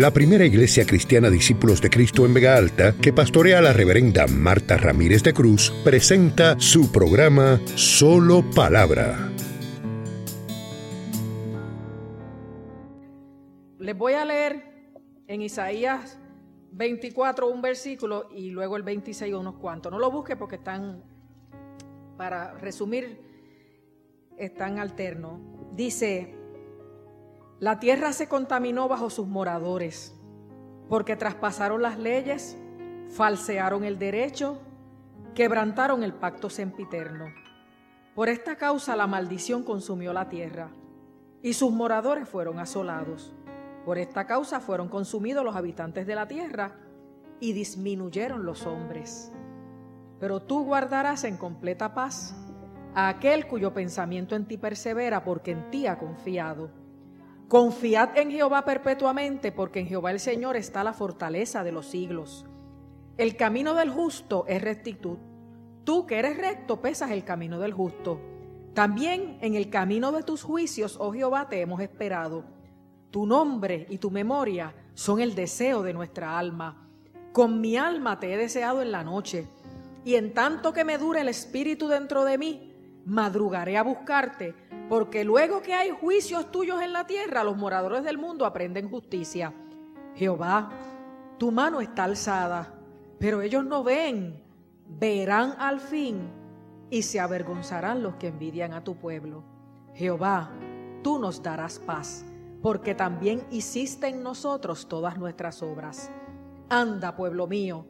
la 0.00 0.12
primera 0.12 0.46
iglesia 0.46 0.86
cristiana 0.86 1.28
Discípulos 1.28 1.82
de 1.82 1.90
Cristo 1.90 2.24
en 2.24 2.32
Vega 2.32 2.56
Alta, 2.56 2.94
que 2.94 3.12
pastorea 3.12 3.60
la 3.60 3.74
reverenda 3.74 4.26
Marta 4.26 4.78
Ramírez 4.78 5.22
de 5.22 5.34
Cruz, 5.34 5.74
presenta 5.84 6.58
su 6.58 6.90
programa 6.90 7.60
Solo 7.74 8.42
Palabra. 8.54 9.30
Les 13.78 13.94
voy 13.94 14.14
a 14.14 14.24
leer 14.24 14.62
en 15.28 15.42
Isaías 15.42 16.18
24 16.72 17.46
un 17.46 17.60
versículo 17.60 18.30
y 18.34 18.48
luego 18.48 18.78
el 18.78 18.82
26 18.82 19.34
unos 19.34 19.56
cuantos. 19.56 19.92
No 19.92 19.98
lo 19.98 20.10
busque 20.10 20.34
porque 20.34 20.56
están, 20.56 21.04
para 22.16 22.54
resumir, 22.54 23.20
están 24.38 24.78
alternos. 24.78 25.40
Dice, 25.76 26.39
la 27.60 27.78
tierra 27.78 28.14
se 28.14 28.26
contaminó 28.26 28.88
bajo 28.88 29.10
sus 29.10 29.28
moradores, 29.28 30.18
porque 30.88 31.14
traspasaron 31.14 31.82
las 31.82 31.98
leyes, 31.98 32.56
falsearon 33.10 33.84
el 33.84 33.98
derecho, 33.98 34.58
quebrantaron 35.34 36.02
el 36.02 36.14
pacto 36.14 36.48
sempiterno. 36.48 37.26
Por 38.14 38.30
esta 38.30 38.56
causa 38.56 38.96
la 38.96 39.06
maldición 39.06 39.62
consumió 39.62 40.14
la 40.14 40.30
tierra, 40.30 40.70
y 41.42 41.52
sus 41.52 41.70
moradores 41.70 42.26
fueron 42.26 42.58
asolados. 42.58 43.34
Por 43.84 43.98
esta 43.98 44.26
causa 44.26 44.60
fueron 44.60 44.88
consumidos 44.88 45.44
los 45.44 45.54
habitantes 45.54 46.06
de 46.06 46.14
la 46.14 46.26
tierra, 46.26 46.78
y 47.40 47.52
disminuyeron 47.52 48.46
los 48.46 48.64
hombres. 48.64 49.32
Pero 50.18 50.40
tú 50.40 50.64
guardarás 50.64 51.24
en 51.24 51.36
completa 51.36 51.92
paz 51.92 52.34
a 52.94 53.10
aquel 53.10 53.46
cuyo 53.46 53.74
pensamiento 53.74 54.34
en 54.34 54.46
ti 54.46 54.56
persevera, 54.56 55.24
porque 55.24 55.50
en 55.50 55.70
ti 55.70 55.86
ha 55.86 55.98
confiado 55.98 56.79
Confiad 57.50 58.16
en 58.16 58.30
Jehová 58.30 58.64
perpetuamente, 58.64 59.50
porque 59.50 59.80
en 59.80 59.88
Jehová 59.88 60.12
el 60.12 60.20
Señor 60.20 60.54
está 60.54 60.84
la 60.84 60.92
fortaleza 60.92 61.64
de 61.64 61.72
los 61.72 61.84
siglos. 61.84 62.46
El 63.16 63.36
camino 63.36 63.74
del 63.74 63.90
justo 63.90 64.44
es 64.46 64.62
rectitud. 64.62 65.18
Tú 65.82 66.06
que 66.06 66.20
eres 66.20 66.36
recto 66.36 66.80
pesas 66.80 67.10
el 67.10 67.24
camino 67.24 67.58
del 67.58 67.72
justo. 67.72 68.20
También 68.72 69.36
en 69.40 69.56
el 69.56 69.68
camino 69.68 70.12
de 70.12 70.22
tus 70.22 70.44
juicios, 70.44 70.96
oh 71.00 71.12
Jehová, 71.12 71.48
te 71.48 71.60
hemos 71.60 71.80
esperado. 71.80 72.44
Tu 73.10 73.26
nombre 73.26 73.84
y 73.90 73.98
tu 73.98 74.12
memoria 74.12 74.72
son 74.94 75.20
el 75.20 75.34
deseo 75.34 75.82
de 75.82 75.92
nuestra 75.92 76.38
alma. 76.38 76.88
Con 77.32 77.60
mi 77.60 77.76
alma 77.76 78.20
te 78.20 78.32
he 78.32 78.36
deseado 78.36 78.80
en 78.80 78.92
la 78.92 79.02
noche, 79.02 79.48
y 80.04 80.14
en 80.14 80.34
tanto 80.34 80.72
que 80.72 80.84
me 80.84 80.98
dure 80.98 81.22
el 81.22 81.28
espíritu 81.28 81.88
dentro 81.88 82.24
de 82.24 82.38
mí, 82.38 83.02
madrugaré 83.04 83.76
a 83.76 83.82
buscarte 83.82 84.54
porque 84.90 85.24
luego 85.24 85.62
que 85.62 85.72
hay 85.72 85.90
juicios 85.90 86.50
tuyos 86.50 86.82
en 86.82 86.92
la 86.92 87.06
tierra, 87.06 87.44
los 87.44 87.56
moradores 87.56 88.02
del 88.02 88.18
mundo 88.18 88.44
aprenden 88.44 88.90
justicia. 88.90 89.54
Jehová, 90.16 90.68
tu 91.38 91.52
mano 91.52 91.80
está 91.80 92.02
alzada, 92.02 92.74
pero 93.20 93.40
ellos 93.40 93.64
no 93.64 93.84
ven, 93.84 94.42
verán 94.88 95.54
al 95.58 95.78
fin 95.78 96.28
y 96.90 97.02
se 97.02 97.20
avergonzarán 97.20 98.02
los 98.02 98.16
que 98.16 98.26
envidian 98.26 98.72
a 98.72 98.82
tu 98.82 98.96
pueblo. 98.96 99.44
Jehová, 99.94 100.50
tú 101.04 101.20
nos 101.20 101.40
darás 101.40 101.78
paz, 101.78 102.24
porque 102.60 102.96
también 102.96 103.46
hiciste 103.52 104.08
en 104.08 104.24
nosotros 104.24 104.88
todas 104.88 105.16
nuestras 105.16 105.62
obras. 105.62 106.10
Anda, 106.68 107.14
pueblo 107.14 107.46
mío, 107.46 107.86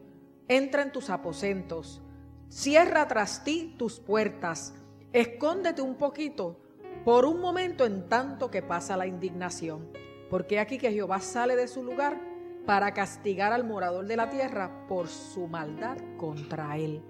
entra 0.47 0.83
en 0.83 0.91
tus 0.91 1.09
aposentos, 1.09 1.99
cierra 2.47 3.07
tras 3.07 3.43
ti 3.43 3.73
tus 3.75 3.99
puertas, 3.99 4.75
escóndete 5.11 5.81
un 5.81 5.95
poquito 5.95 6.60
por 7.03 7.25
un 7.25 7.39
momento 7.39 7.85
en 7.85 8.07
tanto 8.07 8.51
que 8.51 8.61
pasa 8.61 8.97
la 8.97 9.07
indignación. 9.07 9.87
Porque 10.29 10.59
aquí 10.59 10.77
que 10.77 10.91
Jehová 10.91 11.19
sale 11.19 11.55
de 11.55 11.67
su 11.67 11.83
lugar 11.83 12.19
para 12.65 12.93
castigar 12.93 13.51
al 13.51 13.63
morador 13.63 14.05
de 14.05 14.15
la 14.15 14.29
tierra 14.29 14.85
por 14.87 15.07
su 15.07 15.47
maldad 15.47 15.97
contra 16.17 16.77
él. 16.77 17.03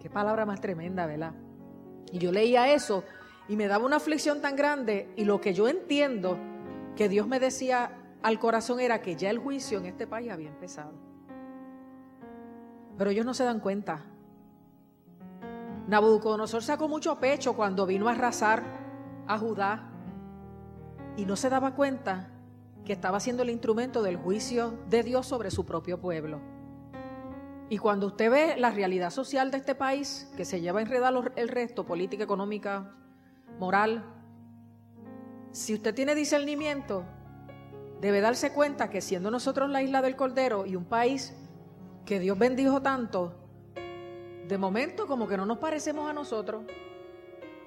Qué 0.00 0.10
palabra 0.10 0.44
más 0.44 0.60
tremenda, 0.60 1.06
¿verdad? 1.06 1.34
Y 2.10 2.18
yo 2.18 2.32
leía 2.32 2.72
eso 2.72 3.04
y 3.48 3.56
me 3.56 3.68
daba 3.68 3.86
una 3.86 3.96
aflicción 3.96 4.40
tan 4.40 4.56
grande 4.56 5.12
y 5.16 5.24
lo 5.24 5.40
que 5.40 5.54
yo 5.54 5.68
entiendo 5.68 6.36
que 6.96 7.08
Dios 7.08 7.26
me 7.26 7.40
decía 7.40 7.98
al 8.22 8.38
corazón 8.38 8.80
era 8.80 9.00
que 9.00 9.16
ya 9.16 9.30
el 9.30 9.38
juicio 9.38 9.78
en 9.78 9.86
este 9.86 10.06
país 10.06 10.30
había 10.30 10.48
empezado. 10.48 10.92
Pero 12.98 13.10
ellos 13.10 13.24
no 13.24 13.34
se 13.34 13.44
dan 13.44 13.60
cuenta. 13.60 14.04
Nabucodonosor 15.88 16.62
sacó 16.62 16.88
mucho 16.88 17.18
pecho 17.18 17.54
cuando 17.54 17.86
vino 17.86 18.08
a 18.08 18.12
arrasar 18.12 18.81
a 19.26 19.38
Judá 19.38 19.90
y 21.16 21.26
no 21.26 21.36
se 21.36 21.50
daba 21.50 21.74
cuenta 21.74 22.30
que 22.84 22.92
estaba 22.92 23.20
siendo 23.20 23.42
el 23.42 23.50
instrumento 23.50 24.02
del 24.02 24.16
juicio 24.16 24.78
de 24.88 25.02
Dios 25.02 25.26
sobre 25.26 25.50
su 25.50 25.64
propio 25.64 26.00
pueblo. 26.00 26.40
Y 27.68 27.78
cuando 27.78 28.08
usted 28.08 28.30
ve 28.30 28.56
la 28.58 28.70
realidad 28.70 29.10
social 29.10 29.50
de 29.50 29.58
este 29.58 29.74
país, 29.74 30.30
que 30.36 30.44
se 30.44 30.60
lleva 30.60 30.82
enredado 30.82 31.24
el 31.36 31.48
resto, 31.48 31.86
política, 31.86 32.24
económica, 32.24 32.92
moral, 33.58 34.04
si 35.52 35.74
usted 35.74 35.94
tiene 35.94 36.14
discernimiento, 36.14 37.04
debe 38.00 38.20
darse 38.20 38.52
cuenta 38.52 38.90
que 38.90 39.00
siendo 39.00 39.30
nosotros 39.30 39.70
la 39.70 39.82
isla 39.82 40.02
del 40.02 40.16
Cordero 40.16 40.66
y 40.66 40.76
un 40.76 40.84
país 40.84 41.34
que 42.04 42.18
Dios 42.18 42.38
bendijo 42.38 42.82
tanto, 42.82 43.34
de 44.48 44.58
momento 44.58 45.06
como 45.06 45.28
que 45.28 45.36
no 45.36 45.46
nos 45.46 45.58
parecemos 45.58 46.10
a 46.10 46.12
nosotros. 46.12 46.64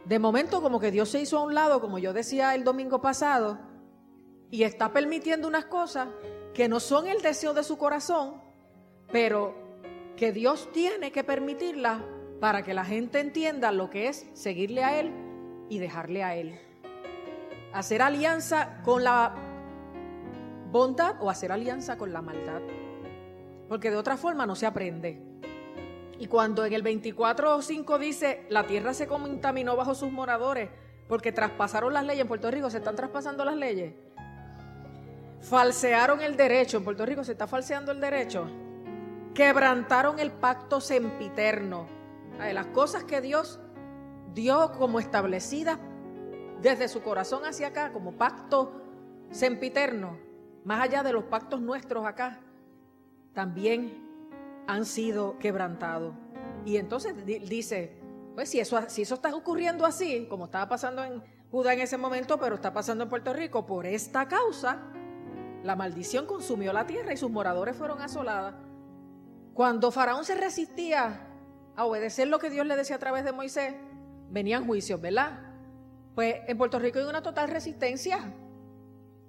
De 0.05 0.19
momento 0.19 0.61
como 0.61 0.79
que 0.79 0.91
Dios 0.91 1.09
se 1.09 1.19
hizo 1.19 1.39
a 1.39 1.43
un 1.43 1.55
lado, 1.55 1.81
como 1.81 1.97
yo 1.97 2.13
decía 2.13 2.53
el 2.53 2.63
domingo 2.63 3.01
pasado, 3.01 3.57
y 4.51 4.63
está 4.63 4.93
permitiendo 4.93 5.47
unas 5.47 5.65
cosas 5.65 6.09
que 6.53 6.69
no 6.69 6.79
son 6.79 7.07
el 7.07 7.21
deseo 7.21 7.53
de 7.53 7.63
su 7.63 7.77
corazón, 7.77 8.41
pero 9.11 9.55
que 10.15 10.31
Dios 10.31 10.69
tiene 10.71 11.11
que 11.11 11.23
permitirlas 11.23 12.01
para 12.39 12.63
que 12.63 12.73
la 12.73 12.85
gente 12.85 13.19
entienda 13.19 13.71
lo 13.71 13.89
que 13.89 14.07
es 14.07 14.27
seguirle 14.33 14.83
a 14.83 14.99
Él 14.99 15.11
y 15.69 15.79
dejarle 15.79 16.23
a 16.23 16.35
Él. 16.35 16.59
Hacer 17.73 18.01
alianza 18.01 18.81
con 18.83 19.03
la 19.03 19.35
bondad 20.71 21.15
o 21.19 21.29
hacer 21.29 21.51
alianza 21.51 21.97
con 21.97 22.13
la 22.13 22.21
maldad. 22.21 22.61
Porque 23.67 23.89
de 23.89 23.97
otra 23.97 24.17
forma 24.17 24.45
no 24.45 24.55
se 24.55 24.67
aprende. 24.67 25.24
Y 26.17 26.27
cuando 26.27 26.65
en 26.65 26.73
el 26.73 26.83
24.5 26.83 27.97
dice, 27.99 28.45
la 28.49 28.65
tierra 28.65 28.93
se 28.93 29.07
contaminó 29.07 29.75
bajo 29.75 29.95
sus 29.95 30.11
moradores 30.11 30.69
porque 31.07 31.31
traspasaron 31.31 31.93
las 31.93 32.05
leyes, 32.05 32.21
en 32.21 32.27
Puerto 32.27 32.49
Rico 32.49 32.69
se 32.69 32.77
están 32.77 32.95
traspasando 32.95 33.45
las 33.45 33.55
leyes, 33.55 33.93
falsearon 35.41 36.21
el 36.21 36.35
derecho, 36.35 36.77
en 36.77 36.83
Puerto 36.83 37.05
Rico 37.05 37.23
se 37.23 37.33
está 37.33 37.47
falseando 37.47 37.91
el 37.91 37.99
derecho, 37.99 38.47
quebrantaron 39.33 40.19
el 40.19 40.31
pacto 40.31 40.81
sempiterno, 40.81 41.87
las 42.39 42.65
cosas 42.67 43.03
que 43.03 43.21
Dios 43.21 43.59
dio 44.33 44.71
como 44.71 44.99
establecidas 44.99 45.77
desde 46.61 46.87
su 46.87 47.01
corazón 47.03 47.45
hacia 47.45 47.67
acá, 47.67 47.91
como 47.91 48.13
pacto 48.13 48.81
sempiterno, 49.29 50.17
más 50.63 50.81
allá 50.81 51.03
de 51.03 51.13
los 51.13 51.25
pactos 51.25 51.61
nuestros 51.61 52.05
acá, 52.05 52.39
también 53.33 54.04
han 54.67 54.85
sido 54.85 55.37
quebrantados. 55.39 56.13
Y 56.65 56.77
entonces 56.77 57.13
dice, 57.25 57.97
pues 58.33 58.49
si 58.49 58.59
eso, 58.59 58.79
si 58.87 59.03
eso 59.03 59.15
está 59.15 59.33
ocurriendo 59.35 59.85
así, 59.85 60.25
como 60.29 60.45
estaba 60.45 60.67
pasando 60.67 61.03
en 61.03 61.23
Judá 61.51 61.73
en 61.73 61.81
ese 61.81 61.97
momento, 61.97 62.39
pero 62.39 62.55
está 62.55 62.73
pasando 62.73 63.03
en 63.03 63.09
Puerto 63.09 63.33
Rico, 63.33 63.65
por 63.65 63.85
esta 63.85 64.27
causa, 64.27 64.81
la 65.63 65.75
maldición 65.75 66.25
consumió 66.25 66.73
la 66.73 66.85
tierra 66.85 67.13
y 67.13 67.17
sus 67.17 67.31
moradores 67.31 67.75
fueron 67.75 68.01
asoladas. 68.01 68.55
Cuando 69.53 69.91
Faraón 69.91 70.25
se 70.25 70.35
resistía 70.35 71.27
a 71.75 71.85
obedecer 71.85 72.27
lo 72.27 72.39
que 72.39 72.49
Dios 72.49 72.65
le 72.65 72.75
decía 72.75 72.97
a 72.97 72.99
través 72.99 73.23
de 73.23 73.31
Moisés, 73.31 73.73
venían 74.29 74.65
juicios, 74.65 74.99
¿verdad? 74.99 75.39
Pues 76.13 76.35
en 76.47 76.57
Puerto 76.57 76.79
Rico 76.79 76.99
hay 76.99 77.05
una 77.05 77.21
total 77.21 77.49
resistencia 77.49 78.33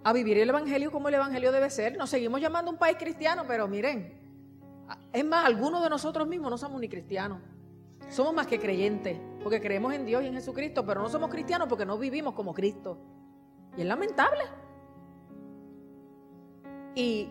a 0.02 0.12
vivir 0.12 0.38
el 0.38 0.48
Evangelio 0.48 0.90
como 0.90 1.08
el 1.08 1.14
Evangelio 1.14 1.52
debe 1.52 1.70
ser. 1.70 1.96
Nos 1.96 2.10
seguimos 2.10 2.40
llamando 2.40 2.70
un 2.70 2.78
país 2.78 2.96
cristiano, 2.98 3.44
pero 3.46 3.68
miren, 3.68 4.25
es 5.12 5.24
más, 5.24 5.46
algunos 5.46 5.82
de 5.82 5.90
nosotros 5.90 6.28
mismos 6.28 6.50
no 6.50 6.58
somos 6.58 6.80
ni 6.80 6.88
cristianos. 6.88 7.40
Somos 8.08 8.34
más 8.34 8.46
que 8.46 8.58
creyentes, 8.58 9.18
porque 9.42 9.60
creemos 9.60 9.92
en 9.94 10.06
Dios 10.06 10.22
y 10.22 10.26
en 10.26 10.34
Jesucristo, 10.34 10.86
pero 10.86 11.02
no 11.02 11.08
somos 11.08 11.30
cristianos 11.30 11.68
porque 11.68 11.84
no 11.84 11.98
vivimos 11.98 12.34
como 12.34 12.54
Cristo. 12.54 12.98
Y 13.76 13.80
es 13.80 13.86
lamentable. 13.86 14.44
Y 16.94 17.28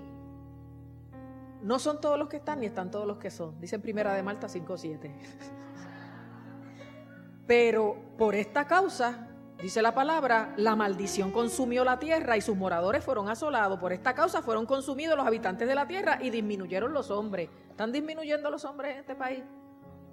no 1.61 1.79
son 1.79 2.01
todos 2.01 2.19
los 2.19 2.27
que 2.27 2.37
están 2.37 2.59
ni 2.59 2.67
están 2.67 2.91
todos 2.91 3.07
los 3.07 3.17
que 3.17 3.31
son. 3.31 3.59
Dice 3.59 3.75
en 3.75 3.81
Primera 3.81 4.13
de 4.13 4.21
Malta 4.21 4.47
5.7. 4.47 5.11
Pero 7.47 7.95
por 8.17 8.35
esta 8.35 8.67
causa 8.67 9.29
Dice 9.61 9.81
la 9.81 9.93
palabra, 9.95 10.53
la 10.57 10.75
maldición 10.75 11.31
consumió 11.31 11.83
la 11.83 11.97
tierra 11.97 12.35
y 12.37 12.41
sus 12.41 12.57
moradores 12.57 13.03
fueron 13.03 13.29
asolados. 13.29 13.79
Por 13.79 13.93
esta 13.93 14.13
causa 14.13 14.41
fueron 14.41 14.65
consumidos 14.65 15.17
los 15.17 15.25
habitantes 15.25 15.67
de 15.67 15.75
la 15.75 15.87
tierra 15.87 16.19
y 16.21 16.29
disminuyeron 16.29 16.93
los 16.93 17.09
hombres. 17.09 17.49
¿Están 17.69 17.91
disminuyendo 17.91 18.49
los 18.49 18.65
hombres 18.65 18.93
en 18.93 18.99
este 18.99 19.15
país? 19.15 19.43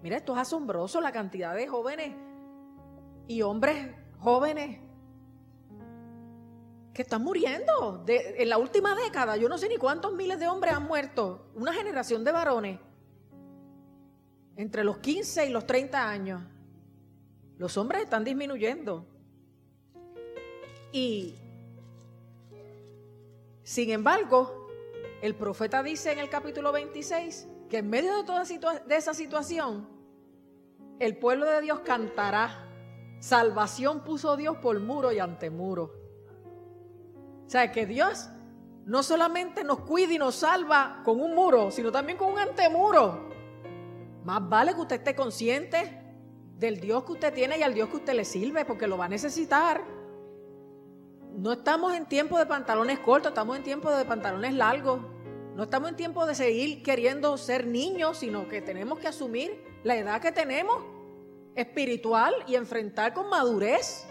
Mira, 0.03 0.17
esto 0.17 0.33
es 0.33 0.39
asombroso, 0.39 1.00
la 1.00 1.12
cantidad 1.12 1.55
de 1.55 1.67
jóvenes 1.67 2.12
y 3.27 3.43
hombres 3.43 3.94
jóvenes 4.19 4.81
que 6.94 7.03
están 7.03 7.23
muriendo. 7.23 8.05
en 8.06 8.49
la 8.49 8.59
última 8.59 8.94
década, 8.94 9.37
yo 9.37 9.49
no 9.49 9.59
sé 9.59 9.69
ni 9.69 9.77
cuántos 9.77 10.12
miles 10.15 10.39
de 10.39 10.49
hombres 10.49 10.75
han 10.75 10.85
muerto. 10.85 11.50
Una 11.55 11.73
generación 11.73 12.23
de 12.25 12.33
varones. 12.33 12.81
Entre 14.56 14.85
los 14.85 14.99
15 14.99 15.47
y 15.47 15.50
los 15.50 15.67
30 15.67 16.09
años. 16.09 16.43
Los 17.59 17.77
hombres 17.77 18.03
están 18.03 18.25
disminuyendo. 18.25 19.12
Y, 20.93 21.35
sin 23.62 23.91
embargo, 23.91 24.69
el 25.23 25.35
profeta 25.35 25.83
dice 25.83 26.12
en 26.12 26.19
el 26.19 26.29
capítulo 26.29 26.71
26 26.73 27.49
que 27.71 27.79
en 27.79 27.89
medio 27.89 28.15
de 28.19 28.25
toda 28.25 28.43
esa 28.91 29.15
situación, 29.15 29.89
el 30.99 31.17
pueblo 31.17 31.47
de 31.47 31.62
Dios 31.62 31.81
cantará. 31.81 32.69
Salvación 33.21 34.05
puso 34.05 34.37
Dios 34.37 34.59
por 34.59 34.79
muro 34.81 35.12
y 35.12 35.19
ante 35.19 35.49
muro. 35.49 35.94
O 37.47 37.49
sea, 37.49 37.73
que 37.73 37.87
Dios 37.87 38.29
no 38.85 39.03
solamente 39.03 39.65
nos 39.65 39.81
cuida 39.81 40.12
y 40.12 40.19
nos 40.19 40.35
salva 40.35 41.03
con 41.05 41.21
un 41.21 41.35
muro, 41.35 41.71
sino 41.71 41.91
también 41.91 42.19
con 42.19 42.33
un 42.33 42.39
antemuro. 42.39 43.31
Más 44.25 44.49
vale 44.49 44.75
que 44.75 44.81
usted 44.81 44.97
esté 44.97 45.15
consciente 45.15 46.00
del 46.59 46.81
Dios 46.81 47.05
que 47.05 47.12
usted 47.12 47.33
tiene 47.33 47.59
y 47.59 47.62
al 47.62 47.75
Dios 47.75 47.89
que 47.89 47.97
usted 47.97 48.15
le 48.15 48.25
sirve, 48.25 48.65
porque 48.65 48.87
lo 48.87 48.99
va 48.99 49.06
a 49.06 49.09
necesitar. 49.09 49.92
No 51.37 51.52
estamos 51.52 51.94
en 51.94 52.06
tiempo 52.06 52.38
de 52.38 52.46
pantalones 52.46 52.99
cortos, 52.99 53.31
estamos 53.31 53.56
en 53.56 53.62
tiempo 53.62 53.90
de 53.90 54.05
pantalones 54.05 54.55
largos. 54.55 55.00
No 55.56 55.64
estamos 55.64 55.88
en 55.88 55.96
tiempo 55.96 56.26
de 56.26 56.34
seguir 56.34 56.82
queriendo 56.82 57.37
ser 57.37 57.67
niños, 57.67 58.19
sino 58.19 58.49
que 58.49 58.61
tenemos 58.61 58.99
que 58.99 59.08
asumir 59.08 59.64
la 59.82 59.96
edad 59.96 60.20
que 60.20 60.32
tenemos 60.32 60.82
espiritual 61.55 62.34
y 62.46 62.55
enfrentar 62.55 63.12
con 63.14 63.29
madurez 63.29 64.06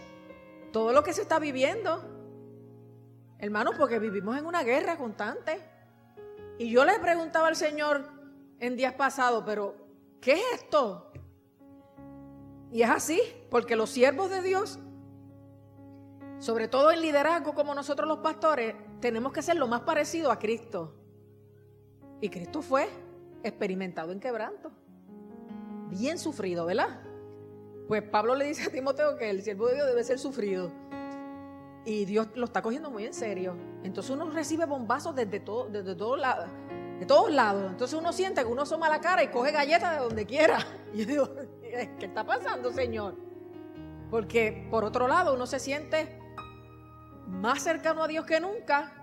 todo 0.71 0.91
lo 0.93 1.03
que 1.03 1.13
se 1.13 1.21
está 1.21 1.39
viviendo. 1.39 2.03
Hermanos, 3.39 3.75
porque 3.77 3.99
vivimos 3.99 4.37
en 4.37 4.45
una 4.45 4.63
guerra 4.63 4.97
constante. 4.97 5.59
Y 6.57 6.69
yo 6.69 6.85
le 6.85 6.99
preguntaba 6.99 7.47
al 7.47 7.55
Señor 7.55 8.07
en 8.59 8.75
días 8.75 8.93
pasados, 8.93 9.43
pero 9.45 9.75
¿qué 10.19 10.33
es 10.33 10.43
esto? 10.55 11.11
Y 12.71 12.83
es 12.83 12.89
así, 12.89 13.19
porque 13.49 13.75
los 13.75 13.89
siervos 13.89 14.29
de 14.29 14.41
Dios, 14.41 14.79
sobre 16.41 16.67
todo 16.67 16.91
en 16.91 17.01
liderazgo 17.01 17.53
como 17.53 17.75
nosotros 17.75 18.07
los 18.07 18.17
pastores, 18.17 18.73
tenemos 18.99 19.31
que 19.31 19.43
ser 19.43 19.57
lo 19.57 19.67
más 19.67 19.81
parecido 19.81 20.31
a 20.31 20.39
Cristo. 20.39 20.91
Y 22.19 22.29
Cristo 22.29 22.63
fue 22.63 22.89
experimentado 23.43 24.11
en 24.11 24.19
quebranto. 24.19 24.71
Bien 25.91 26.17
sufrido, 26.17 26.65
¿verdad? 26.65 26.99
Pues 27.87 28.01
Pablo 28.01 28.33
le 28.33 28.45
dice 28.45 28.63
a 28.63 28.71
Timoteo 28.71 29.17
que 29.17 29.29
el 29.29 29.43
siervo 29.43 29.67
de 29.67 29.75
Dios 29.75 29.87
debe 29.87 30.03
ser 30.03 30.17
sufrido. 30.17 30.71
Y 31.85 32.05
Dios 32.05 32.27
lo 32.33 32.45
está 32.45 32.63
cogiendo 32.63 32.89
muy 32.89 33.05
en 33.05 33.13
serio. 33.13 33.55
Entonces 33.83 34.11
uno 34.11 34.27
recibe 34.31 34.65
bombazos 34.65 35.15
desde, 35.15 35.41
todo, 35.41 35.65
desde. 35.69 35.93
De 35.93 37.05
todos 37.05 37.31
lados. 37.31 37.71
Entonces 37.71 37.99
uno 37.99 38.11
siente 38.11 38.41
que 38.41 38.47
uno 38.47 38.63
asoma 38.63 38.89
la 38.89 38.99
cara 38.99 39.23
y 39.23 39.27
coge 39.27 39.51
galletas 39.51 39.91
de 39.91 40.03
donde 40.03 40.25
quiera. 40.25 40.57
Y 40.93 40.99
yo 40.99 41.05
digo, 41.05 41.29
¿qué 41.61 42.05
está 42.05 42.25
pasando, 42.25 42.71
Señor? 42.73 43.15
Porque 44.09 44.67
por 44.69 44.83
otro 44.83 45.07
lado 45.07 45.33
uno 45.33 45.45
se 45.45 45.57
siente 45.57 46.20
más 47.31 47.63
cercano 47.63 48.03
a 48.03 48.07
Dios 48.07 48.25
que 48.25 48.39
nunca 48.39 49.01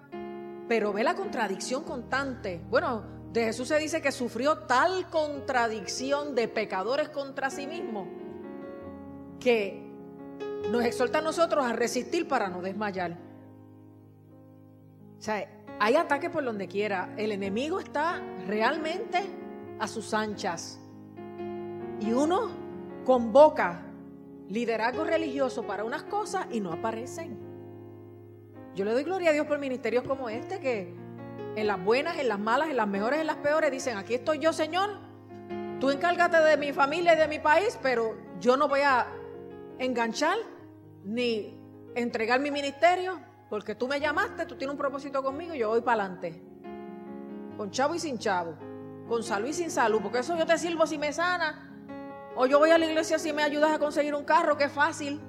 pero 0.68 0.92
ve 0.92 1.02
la 1.02 1.14
contradicción 1.14 1.82
constante. 1.82 2.60
Bueno, 2.68 3.02
de 3.32 3.44
Jesús 3.44 3.68
se 3.68 3.78
dice 3.78 4.02
que 4.02 4.12
sufrió 4.12 4.58
tal 4.58 5.08
contradicción 5.08 6.34
de 6.34 6.46
pecadores 6.46 7.08
contra 7.08 7.50
sí 7.50 7.66
mismo 7.66 8.06
que 9.40 9.88
nos 10.70 10.84
exhorta 10.84 11.18
a 11.18 11.22
nosotros 11.22 11.64
a 11.64 11.72
resistir 11.72 12.28
para 12.28 12.48
no 12.48 12.60
desmayar. 12.60 13.16
O 15.18 15.22
sea, 15.22 15.48
hay 15.80 15.96
ataques 15.96 16.30
por 16.30 16.44
donde 16.44 16.68
quiera. 16.68 17.14
El 17.16 17.32
enemigo 17.32 17.80
está 17.80 18.20
realmente 18.46 19.22
a 19.78 19.88
sus 19.88 20.12
anchas. 20.12 20.78
Y 22.00 22.12
uno 22.12 22.50
convoca 23.04 23.82
liderazgo 24.48 25.04
religioso 25.04 25.66
para 25.66 25.84
unas 25.84 26.02
cosas 26.04 26.46
y 26.50 26.60
no 26.60 26.72
aparecen. 26.72 27.47
Yo 28.74 28.84
le 28.84 28.92
doy 28.92 29.04
gloria 29.04 29.30
a 29.30 29.32
Dios 29.32 29.46
por 29.46 29.58
ministerios 29.58 30.04
como 30.04 30.28
este 30.28 30.60
que 30.60 30.94
en 31.56 31.66
las 31.66 31.82
buenas, 31.82 32.18
en 32.18 32.28
las 32.28 32.38
malas, 32.38 32.68
en 32.70 32.76
las 32.76 32.86
mejores, 32.86 33.20
en 33.20 33.26
las 33.26 33.36
peores 33.36 33.70
dicen, 33.70 33.96
aquí 33.96 34.14
estoy 34.14 34.38
yo, 34.38 34.52
Señor. 34.52 34.90
Tú 35.80 35.90
encárgate 35.90 36.38
de 36.38 36.56
mi 36.56 36.72
familia 36.72 37.14
y 37.14 37.16
de 37.16 37.28
mi 37.28 37.38
país, 37.38 37.78
pero 37.82 38.16
yo 38.40 38.56
no 38.56 38.68
voy 38.68 38.80
a 38.80 39.06
enganchar 39.78 40.38
ni 41.04 41.56
entregar 41.94 42.40
mi 42.40 42.50
ministerio, 42.50 43.20
porque 43.48 43.74
tú 43.74 43.88
me 43.88 43.98
llamaste, 44.00 44.46
tú 44.46 44.56
tienes 44.56 44.72
un 44.72 44.78
propósito 44.78 45.22
conmigo 45.22 45.54
y 45.54 45.58
yo 45.58 45.70
voy 45.70 45.80
para 45.80 46.04
adelante. 46.04 46.42
Con 47.56 47.70
chavo 47.70 47.94
y 47.94 47.98
sin 47.98 48.18
chavo, 48.18 48.56
con 49.08 49.22
salud 49.22 49.48
y 49.48 49.52
sin 49.52 49.70
salud, 49.70 50.00
porque 50.02 50.18
eso 50.18 50.36
yo 50.36 50.46
te 50.46 50.58
sirvo 50.58 50.86
si 50.86 50.98
me 50.98 51.12
sana, 51.12 51.68
o 52.36 52.46
yo 52.46 52.58
voy 52.58 52.70
a 52.70 52.78
la 52.78 52.86
iglesia 52.86 53.18
si 53.18 53.32
me 53.32 53.42
ayudas 53.42 53.72
a 53.72 53.78
conseguir 53.78 54.14
un 54.14 54.24
carro, 54.24 54.56
que 54.56 54.68
fácil. 54.68 55.20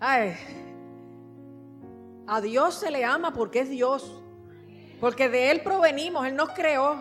Ay, 0.00 0.34
a 2.26 2.40
Dios 2.40 2.74
se 2.74 2.90
le 2.90 3.04
ama 3.04 3.32
porque 3.32 3.60
es 3.60 3.70
Dios. 3.70 4.20
Porque 5.00 5.28
de 5.28 5.50
Él 5.50 5.60
provenimos, 5.62 6.26
Él 6.26 6.36
nos 6.36 6.50
creó. 6.50 6.96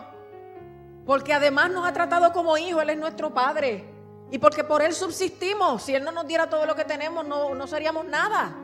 Porque 1.06 1.34
además 1.34 1.72
nos 1.72 1.88
ha 1.88 1.94
tratado 1.94 2.34
como 2.34 2.58
hijos, 2.58 2.81
Él 2.81 2.90
es 2.92 2.98
nuestro 2.98 3.34
Padre. 3.34 3.86
Y 4.31 4.40
porque 4.40 4.64
por 4.64 4.81
Él 4.81 4.94
subsistimos. 4.94 5.84
Si 5.84 5.96
Él 5.96 6.04
no 6.04 6.12
nos 6.12 6.28
diera 6.28 6.50
todo 6.50 6.66
lo 6.66 6.75
que 6.75 6.86
tenemos, 6.86 7.25
no, 7.25 7.56
no 7.56 7.68
seríamos 7.68 8.06
nada. 8.06 8.56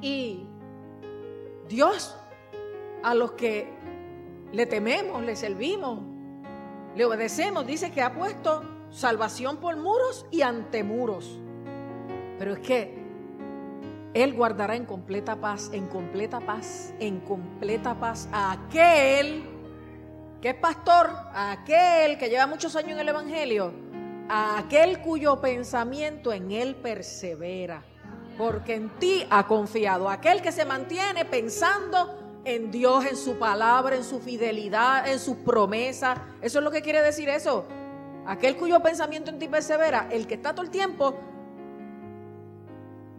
Y 0.00 0.46
Dios, 1.68 2.16
a 3.02 3.14
los 3.14 3.32
que 3.32 3.72
le 4.52 4.66
tememos, 4.66 5.22
le 5.22 5.34
servimos, 5.34 6.00
le 6.94 7.04
obedecemos, 7.04 7.66
dice 7.66 7.90
que 7.90 8.02
ha 8.02 8.14
puesto 8.14 8.62
salvación 8.90 9.56
por 9.56 9.76
muros 9.76 10.26
y 10.30 10.42
ante 10.42 10.84
muros. 10.84 11.38
Pero 12.38 12.52
es 12.52 12.60
que 12.60 13.03
él 14.14 14.32
guardará 14.32 14.76
en 14.76 14.86
completa 14.86 15.36
paz, 15.36 15.70
en 15.72 15.88
completa 15.88 16.38
paz, 16.38 16.94
en 17.00 17.18
completa 17.20 17.94
paz 17.98 18.28
a 18.32 18.52
aquel 18.52 19.44
que 20.40 20.50
es 20.50 20.54
pastor, 20.54 21.10
a 21.32 21.50
aquel 21.50 22.16
que 22.16 22.28
lleva 22.28 22.46
muchos 22.46 22.76
años 22.76 22.92
en 22.92 23.00
el 23.00 23.08
Evangelio, 23.08 23.72
a 24.28 24.58
aquel 24.58 25.00
cuyo 25.00 25.40
pensamiento 25.40 26.32
en 26.32 26.52
Él 26.52 26.76
persevera, 26.76 27.82
porque 28.38 28.74
en 28.76 28.90
ti 28.98 29.26
ha 29.30 29.48
confiado, 29.48 30.08
aquel 30.08 30.42
que 30.42 30.52
se 30.52 30.64
mantiene 30.64 31.24
pensando 31.24 32.40
en 32.44 32.70
Dios, 32.70 33.06
en 33.06 33.16
su 33.16 33.36
palabra, 33.38 33.96
en 33.96 34.04
su 34.04 34.20
fidelidad, 34.20 35.08
en 35.08 35.18
sus 35.18 35.38
promesas. 35.38 36.18
Eso 36.40 36.58
es 36.58 36.64
lo 36.64 36.70
que 36.70 36.82
quiere 36.82 37.00
decir 37.00 37.28
eso. 37.28 37.64
Aquel 38.26 38.56
cuyo 38.56 38.80
pensamiento 38.80 39.30
en 39.30 39.38
ti 39.38 39.48
persevera, 39.48 40.08
el 40.10 40.26
que 40.26 40.34
está 40.34 40.54
todo 40.54 40.64
el 40.64 40.70
tiempo 40.70 41.14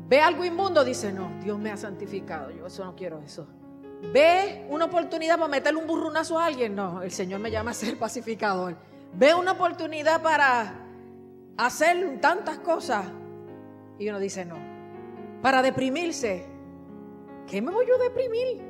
Ve 0.08 0.22
algo 0.22 0.46
inmundo, 0.46 0.84
dice, 0.84 1.12
no, 1.12 1.32
Dios 1.44 1.58
me 1.58 1.72
ha 1.72 1.78
santificado, 1.78 2.52
yo 2.52 2.68
eso 2.68 2.86
no 2.86 2.96
quiero 2.96 3.22
eso. 3.22 3.48
Ve 4.14 4.68
una 4.70 4.86
oportunidad 4.86 5.36
para 5.36 5.48
meterle 5.48 5.80
un 5.80 5.88
burrunazo 5.88 6.38
a 6.38 6.46
alguien, 6.46 6.76
no, 6.76 7.02
el 7.02 7.12
Señor 7.12 7.40
me 7.40 7.50
llama 7.50 7.72
a 7.72 7.74
ser 7.74 7.98
pacificador. 7.98 8.76
Ve 9.14 9.34
una 9.34 9.54
oportunidad 9.54 10.22
para 10.22 10.76
hacer 11.58 12.20
tantas 12.22 12.60
cosas 12.60 13.06
y 13.98 14.08
uno 14.10 14.20
dice, 14.20 14.46
no. 14.46 14.58
Para 15.42 15.62
deprimirse, 15.62 16.46
¿qué 17.48 17.62
me 17.62 17.72
voy 17.72 17.88
yo 17.88 17.96
a 17.96 18.04
deprimir? 18.04 18.62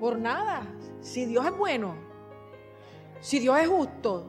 Por 0.00 0.18
nada. 0.18 0.62
Si 1.00 1.26
Dios 1.26 1.44
es 1.44 1.56
bueno, 1.56 1.94
si 3.20 3.38
Dios 3.38 3.58
es 3.58 3.68
justo, 3.68 4.26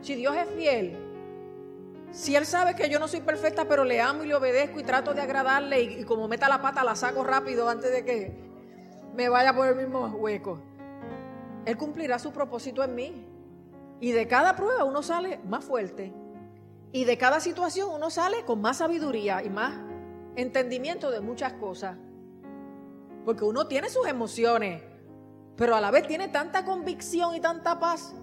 si 0.00 0.14
Dios 0.14 0.36
es 0.36 0.46
fiel, 0.56 1.01
si 2.12 2.36
Él 2.36 2.44
sabe 2.44 2.74
que 2.74 2.90
yo 2.90 2.98
no 2.98 3.08
soy 3.08 3.22
perfecta, 3.22 3.64
pero 3.64 3.84
le 3.84 4.00
amo 4.00 4.22
y 4.22 4.26
le 4.26 4.34
obedezco 4.34 4.78
y 4.78 4.84
trato 4.84 5.14
de 5.14 5.22
agradarle 5.22 5.82
y, 5.82 6.04
como 6.04 6.28
meta 6.28 6.48
la 6.48 6.60
pata 6.60 6.84
la 6.84 6.94
saco 6.94 7.24
rápido 7.24 7.68
antes 7.68 7.90
de 7.90 8.04
que 8.04 8.36
me 9.14 9.30
vaya 9.30 9.54
por 9.54 9.66
el 9.66 9.76
mismo 9.76 10.06
hueco, 10.08 10.58
Él 11.64 11.76
cumplirá 11.78 12.18
su 12.18 12.30
propósito 12.32 12.84
en 12.84 12.94
mí. 12.94 13.26
Y 14.00 14.12
de 14.12 14.26
cada 14.26 14.56
prueba 14.56 14.84
uno 14.84 15.02
sale 15.02 15.38
más 15.48 15.64
fuerte. 15.64 16.12
Y 16.92 17.04
de 17.04 17.16
cada 17.16 17.40
situación 17.40 17.88
uno 17.90 18.10
sale 18.10 18.44
con 18.44 18.60
más 18.60 18.78
sabiduría 18.78 19.42
y 19.42 19.48
más 19.48 19.74
entendimiento 20.36 21.10
de 21.10 21.20
muchas 21.20 21.54
cosas. 21.54 21.96
Porque 23.24 23.44
uno 23.44 23.68
tiene 23.68 23.88
sus 23.88 24.06
emociones, 24.06 24.82
pero 25.56 25.76
a 25.76 25.80
la 25.80 25.90
vez 25.90 26.06
tiene 26.06 26.28
tanta 26.28 26.64
convicción 26.64 27.34
y 27.36 27.40
tanta 27.40 27.78
paz 27.78 28.14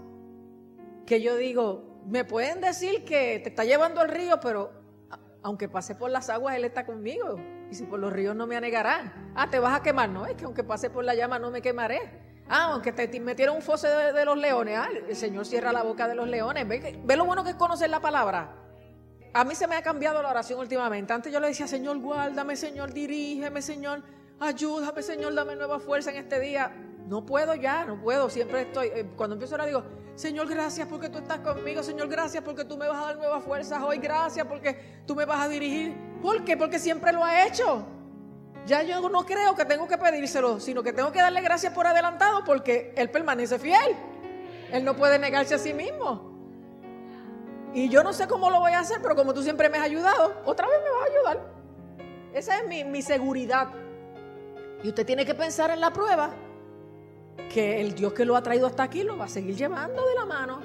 que 1.06 1.22
yo 1.22 1.38
digo, 1.38 1.89
me 2.08 2.26
pueden 2.26 2.62
decir 2.62 3.06
que 3.06 3.40
te 3.44 3.50
está 3.50 3.64
llevando 3.64 4.02
al 4.02 4.10
río, 4.10 4.40
pero 4.40 4.72
aunque 5.44 5.70
pase 5.70 5.96
por 5.96 6.12
las 6.12 6.30
aguas, 6.30 6.56
Él 6.56 6.66
está 6.66 6.86
conmigo. 6.86 7.40
Y 7.72 7.76
si 7.76 7.84
por 7.86 8.00
los 8.00 8.12
ríos 8.12 8.36
no 8.36 8.48
me 8.48 8.56
anegarán. 8.56 9.34
Ah, 9.36 9.50
te 9.50 9.60
vas 9.60 9.80
a 9.80 9.84
quemar. 9.84 10.10
No, 10.10 10.26
es 10.26 10.36
que 10.36 10.46
aunque 10.46 10.64
pase 10.64 10.90
por 10.90 11.04
la 11.04 11.16
llama 11.16 11.40
no 11.40 11.52
me 11.52 11.62
quemaré. 11.62 12.00
Ah, 12.50 12.72
aunque 12.72 12.92
te 12.92 13.20
metieron 13.20 13.56
un 13.56 13.62
foso 13.62 13.88
de, 13.88 14.26
los 14.26 14.38
leones. 14.38 14.78
Ah, 14.78 14.90
el 15.08 15.16
Señor 15.16 15.46
cierra 15.46 15.72
la 15.72 15.84
boca 15.84 16.08
de 16.08 16.16
los 16.16 16.28
leones. 16.28 16.68
Ve, 16.68 17.00
ve 17.04 17.16
lo 17.16 17.26
bueno 17.26 17.44
que 17.44 17.52
es 17.52 17.56
conocer 17.56 17.90
la 17.90 18.00
palabra. 18.00 18.56
a 19.34 19.44
mí 19.44 19.54
se 19.54 19.68
me 19.68 19.76
ha 19.76 19.84
cambiado 19.84 20.22
la 20.24 20.30
oración 20.30 20.60
últimamente. 20.60 21.14
Antes 21.14 21.32
yo 21.32 21.40
le 21.40 21.48
decía, 21.48 21.68
Señor, 21.68 22.00
guárdame, 22.00 22.56
Señor, 22.56 22.92
dirígeme, 22.92 23.62
Señor, 23.62 24.02
ayúdame, 24.40 25.04
Señor, 25.04 25.36
dame 25.36 25.56
nueva 25.56 25.80
fuerza 25.80 26.10
en 26.10 26.18
este 26.18 26.40
día. 26.40 26.74
No 27.10 27.26
puedo 27.26 27.56
ya, 27.56 27.86
no 27.86 28.00
puedo. 28.00 28.30
Siempre 28.30 28.62
estoy, 28.62 28.88
eh, 28.90 29.10
cuando 29.16 29.34
empiezo 29.34 29.56
a 29.56 29.58
orar 29.58 29.68
digo, 29.68 29.84
Señor, 30.14 30.48
gracias 30.48 30.88
porque 30.88 31.10
tú 31.10 31.18
estás 31.18 31.40
conmigo. 31.40 31.82
Señor, 31.82 32.08
gracias 32.08 32.44
porque 32.44 32.66
tú 32.66 32.78
me 32.78 32.88
vas 32.88 33.02
a 33.02 33.08
dar 33.08 33.18
nuevas 33.18 33.44
fuerzas 33.44 33.82
hoy. 33.82 33.98
Gracias 33.98 34.46
porque 34.46 35.02
tú 35.08 35.16
me 35.16 35.26
vas 35.26 35.40
a 35.40 35.48
dirigir. 35.48 35.98
¿Por 36.22 36.46
qué? 36.46 36.56
Porque 36.56 36.78
siempre 36.78 37.12
lo 37.12 37.26
ha 37.26 37.48
hecho. 37.48 37.84
Ya 38.68 38.84
yo 38.84 39.10
no 39.10 39.26
creo 39.26 39.56
que 39.56 39.66
tengo 39.66 39.88
que 39.88 39.98
pedírselo, 39.98 40.60
sino 40.60 40.84
que 40.84 40.94
tengo 40.94 41.12
que 41.12 41.18
darle 41.18 41.42
gracias 41.42 41.74
por 41.74 41.88
adelantado 41.88 42.44
porque 42.44 42.94
Él 42.96 43.10
permanece 43.10 43.58
fiel. 43.58 43.96
Él 44.72 44.86
no 44.86 44.96
puede 44.96 45.18
negarse 45.18 45.56
a 45.56 45.58
sí 45.58 45.74
mismo. 45.74 46.30
Y 47.74 47.90
yo 47.90 48.04
no 48.04 48.14
sé 48.14 48.28
cómo 48.28 48.52
lo 48.52 48.60
voy 48.60 48.74
a 48.74 48.82
hacer, 48.82 49.00
pero 49.02 49.16
como 49.16 49.34
tú 49.34 49.42
siempre 49.42 49.68
me 49.68 49.80
has 49.80 49.84
ayudado, 49.86 50.44
otra 50.46 50.68
vez 50.68 50.78
me 50.84 50.92
vas 50.92 51.02
a 51.02 51.12
ayudar. 51.12 51.54
Esa 52.36 52.60
es 52.60 52.68
mi, 52.68 52.84
mi 52.84 53.02
seguridad. 53.02 53.70
Y 54.84 54.90
usted 54.90 55.08
tiene 55.08 55.26
que 55.26 55.34
pensar 55.34 55.72
en 55.72 55.82
la 55.82 55.92
prueba 55.92 56.36
que 57.48 57.82
el 57.82 57.96
Dios 57.96 58.14
que 58.14 58.26
lo 58.26 58.36
ha 58.36 58.44
traído 58.44 58.68
hasta 58.68 58.84
aquí 58.84 59.04
lo 59.04 59.18
va 59.18 59.26
a 59.26 59.30
seguir 59.30 59.56
llevando 59.56 60.06
de 60.06 60.16
la 60.16 60.26
mano. 60.26 60.62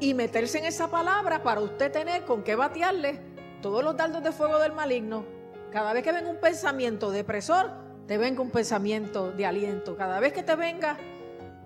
Y 0.00 0.14
meterse 0.14 0.58
en 0.58 0.66
esa 0.66 0.90
palabra 0.90 1.42
para 1.42 1.60
usted 1.60 1.90
tener 1.90 2.24
con 2.24 2.42
qué 2.42 2.54
batearle 2.54 3.20
todos 3.62 3.82
los 3.82 3.96
dardos 3.96 4.22
de 4.22 4.32
fuego 4.32 4.58
del 4.58 4.72
maligno. 4.72 5.24
Cada 5.72 5.92
vez 5.92 6.02
que 6.02 6.12
venga 6.12 6.30
un 6.30 6.40
pensamiento 6.40 7.10
depresor, 7.10 7.70
te 8.06 8.16
venga 8.16 8.40
un 8.40 8.50
pensamiento 8.50 9.32
de 9.32 9.44
aliento. 9.44 9.96
Cada 9.96 10.20
vez 10.20 10.32
que 10.32 10.42
te 10.42 10.56
venga 10.56 10.96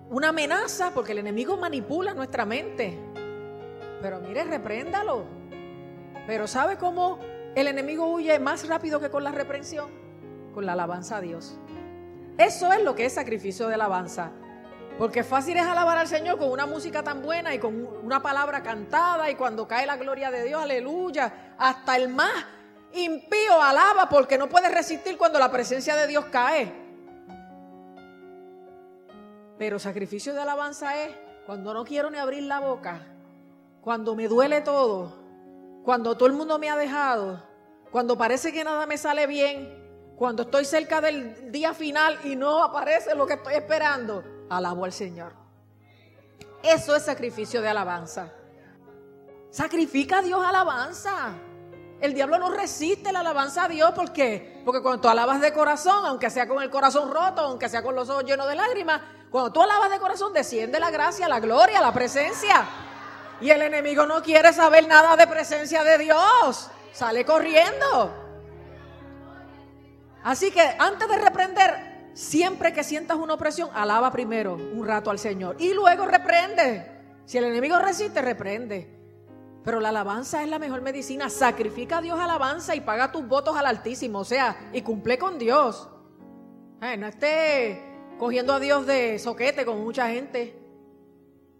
una 0.09 0.29
amenaza, 0.29 0.91
porque 0.93 1.13
el 1.13 1.19
enemigo 1.19 1.57
manipula 1.57 2.13
nuestra 2.13 2.45
mente. 2.45 2.97
Pero 4.01 4.19
mire, 4.19 4.43
repréndalo. 4.43 5.23
Pero 6.27 6.47
¿sabe 6.47 6.77
cómo 6.77 7.19
el 7.55 7.67
enemigo 7.67 8.07
huye 8.07 8.37
más 8.39 8.67
rápido 8.67 8.99
que 8.99 9.09
con 9.09 9.23
la 9.23 9.31
reprensión? 9.31 9.89
Con 10.53 10.65
la 10.65 10.73
alabanza 10.73 11.17
a 11.17 11.21
Dios. 11.21 11.57
Eso 12.37 12.73
es 12.73 12.83
lo 12.83 12.95
que 12.95 13.05
es 13.05 13.13
sacrificio 13.13 13.67
de 13.67 13.75
alabanza. 13.75 14.31
Porque 14.97 15.23
fácil 15.23 15.57
es 15.57 15.63
alabar 15.63 15.97
al 15.97 16.07
Señor 16.07 16.37
con 16.37 16.51
una 16.51 16.65
música 16.65 17.03
tan 17.03 17.21
buena 17.21 17.53
y 17.53 17.59
con 17.59 17.87
una 18.03 18.21
palabra 18.21 18.61
cantada 18.61 19.29
y 19.29 19.35
cuando 19.35 19.67
cae 19.67 19.85
la 19.85 19.97
gloria 19.97 20.29
de 20.29 20.43
Dios, 20.43 20.61
aleluya. 20.61 21.55
Hasta 21.57 21.95
el 21.95 22.09
más 22.09 22.45
impío 22.93 23.61
alaba 23.61 24.07
porque 24.07 24.37
no 24.37 24.49
puede 24.49 24.69
resistir 24.69 25.17
cuando 25.17 25.39
la 25.39 25.51
presencia 25.51 25.95
de 25.95 26.07
Dios 26.07 26.25
cae. 26.25 26.71
Pero 29.57 29.79
sacrificio 29.79 30.33
de 30.33 30.41
alabanza 30.41 31.03
es 31.03 31.15
cuando 31.45 31.73
no 31.73 31.83
quiero 31.83 32.09
ni 32.09 32.17
abrir 32.17 32.43
la 32.43 32.59
boca, 32.59 33.01
cuando 33.81 34.15
me 34.15 34.27
duele 34.27 34.61
todo, 34.61 35.13
cuando 35.83 36.15
todo 36.15 36.27
el 36.27 36.33
mundo 36.33 36.59
me 36.59 36.69
ha 36.69 36.75
dejado, 36.75 37.43
cuando 37.91 38.17
parece 38.17 38.51
que 38.51 38.63
nada 38.63 38.85
me 38.85 38.97
sale 38.97 39.27
bien, 39.27 39.82
cuando 40.15 40.43
estoy 40.43 40.65
cerca 40.65 41.01
del 41.01 41.51
día 41.51 41.73
final 41.73 42.19
y 42.23 42.35
no 42.35 42.63
aparece 42.63 43.15
lo 43.15 43.25
que 43.25 43.33
estoy 43.33 43.55
esperando, 43.55 44.23
alabo 44.49 44.85
al 44.85 44.93
Señor. 44.93 45.33
Eso 46.61 46.95
es 46.95 47.03
sacrificio 47.03 47.61
de 47.61 47.69
alabanza. 47.69 48.31
Sacrifica 49.49 50.19
a 50.19 50.21
Dios 50.21 50.41
alabanza. 50.45 51.33
El 51.99 52.13
diablo 52.13 52.37
no 52.37 52.51
resiste 52.51 53.11
la 53.11 53.19
alabanza 53.19 53.65
a 53.65 53.67
Dios. 53.67 53.91
¿Por 53.91 54.11
qué? 54.13 54.61
Porque 54.65 54.81
cuando 54.81 55.01
tú 55.01 55.07
alabas 55.09 55.41
de 55.41 55.53
corazón, 55.53 56.05
aunque 56.05 56.29
sea 56.29 56.47
con 56.47 56.61
el 56.61 56.69
corazón 56.69 57.11
roto, 57.11 57.41
aunque 57.41 57.69
sea 57.69 57.83
con 57.83 57.95
los 57.95 58.09
ojos 58.09 58.23
llenos 58.23 58.47
de 58.47 58.55
lágrimas, 58.55 59.01
cuando 59.29 59.51
tú 59.51 59.61
alabas 59.61 59.89
de 59.89 59.99
corazón, 59.99 60.31
desciende 60.31 60.79
la 60.79 60.91
gracia, 60.91 61.27
la 61.27 61.39
gloria, 61.39 61.81
la 61.81 61.93
presencia. 61.93 62.65
Y 63.41 63.49
el 63.49 63.61
enemigo 63.61 64.05
no 64.05 64.21
quiere 64.21 64.53
saber 64.53 64.87
nada 64.87 65.15
de 65.15 65.27
presencia 65.27 65.83
de 65.83 65.97
Dios. 65.97 66.69
Sale 66.93 67.25
corriendo. 67.25 68.22
Así 70.23 70.51
que 70.51 70.61
antes 70.79 71.07
de 71.07 71.17
reprender, 71.17 72.11
siempre 72.13 72.71
que 72.71 72.83
sientas 72.83 73.17
una 73.17 73.33
opresión, 73.33 73.69
alaba 73.73 74.11
primero 74.11 74.55
un 74.55 74.87
rato 74.87 75.11
al 75.11 75.19
Señor 75.19 75.57
y 75.59 75.73
luego 75.73 76.05
reprende. 76.05 76.91
Si 77.25 77.37
el 77.37 77.45
enemigo 77.45 77.77
resiste, 77.79 78.21
reprende. 78.21 78.99
Pero 79.63 79.79
la 79.79 79.89
alabanza 79.89 80.43
es 80.43 80.49
la 80.49 80.59
mejor 80.59 80.81
medicina. 80.81 81.29
Sacrifica 81.29 81.97
a 81.97 82.01
Dios 82.01 82.19
alabanza 82.19 82.75
y 82.75 82.81
paga 82.81 83.11
tus 83.11 83.25
votos 83.27 83.55
al 83.55 83.65
Altísimo. 83.65 84.19
O 84.19 84.25
sea, 84.25 84.69
y 84.73 84.81
cumple 84.81 85.17
con 85.17 85.39
Dios. 85.39 85.89
Eh, 86.81 86.97
no 86.97 87.07
esté 87.07 87.81
cogiendo 88.19 88.53
a 88.53 88.59
Dios 88.59 88.85
de 88.85 89.19
soquete 89.19 89.65
con 89.65 89.81
mucha 89.81 90.09
gente. 90.09 90.59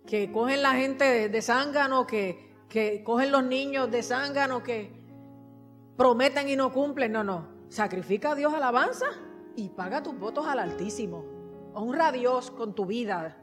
Que 0.05 0.31
cogen 0.33 0.61
la 0.61 0.73
gente 0.73 1.05
de, 1.05 1.29
de 1.29 1.41
zángano, 1.41 2.05
que, 2.05 2.65
que 2.67 3.03
cogen 3.05 3.31
los 3.31 3.43
niños 3.43 3.89
de 3.89 4.03
zángano, 4.03 4.61
que 4.61 4.91
prometen 5.95 6.49
y 6.49 6.57
no 6.57 6.73
cumplen. 6.73 7.13
No, 7.13 7.23
no. 7.23 7.52
Sacrifica 7.73 8.33
a 8.33 8.35
Dios 8.35 8.53
alabanza 8.53 9.07
y 9.55 9.69
paga 9.69 10.03
tus 10.03 10.15
votos 10.19 10.45
al 10.45 10.59
Altísimo. 10.59 11.25
Honra 11.73 12.09
a 12.09 12.11
Dios 12.11 12.51
con 12.51 12.75
tu 12.75 12.85
vida. 12.85 13.35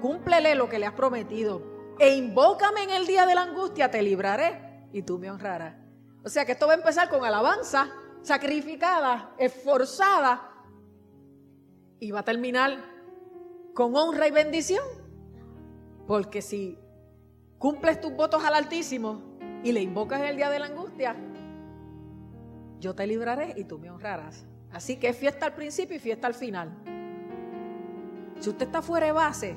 Cúmplele 0.00 0.56
lo 0.56 0.68
que 0.68 0.80
le 0.80 0.86
has 0.86 0.94
prometido. 0.94 1.94
E 2.00 2.16
invócame 2.16 2.82
en 2.82 2.90
el 2.90 3.06
día 3.06 3.24
de 3.24 3.36
la 3.36 3.42
angustia, 3.42 3.88
te 3.88 4.02
libraré 4.02 4.88
y 4.92 5.02
tú 5.02 5.20
me 5.20 5.30
honrarás. 5.30 5.76
O 6.24 6.28
sea 6.28 6.44
que 6.44 6.52
esto 6.52 6.66
va 6.66 6.72
a 6.72 6.76
empezar 6.78 7.08
con 7.08 7.24
alabanza 7.24 7.88
sacrificada, 8.22 9.32
esforzada, 9.38 10.50
y 12.00 12.10
va 12.10 12.18
a 12.18 12.24
terminar 12.24 12.84
con 13.74 13.94
honra 13.94 14.26
y 14.26 14.32
bendición. 14.32 14.82
Porque 16.08 16.42
si 16.42 16.76
cumples 17.58 18.00
tus 18.00 18.12
votos 18.12 18.42
al 18.44 18.54
Altísimo 18.54 19.22
y 19.62 19.70
le 19.70 19.82
invocas 19.82 20.18
en 20.18 20.26
el 20.26 20.36
día 20.36 20.50
de 20.50 20.58
la 20.58 20.66
angustia, 20.66 21.14
yo 22.80 22.94
te 22.94 23.06
libraré 23.06 23.54
y 23.56 23.64
tú 23.64 23.78
me 23.78 23.90
honrarás. 23.90 24.44
Así 24.72 24.96
que 24.96 25.08
es 25.08 25.16
fiesta 25.16 25.46
al 25.46 25.54
principio 25.54 25.96
y 25.96 25.98
fiesta 25.98 26.26
al 26.26 26.34
final. 26.34 26.70
Si 28.40 28.50
usted 28.50 28.66
está 28.66 28.82
fuera 28.82 29.06
de 29.06 29.12
base, 29.12 29.56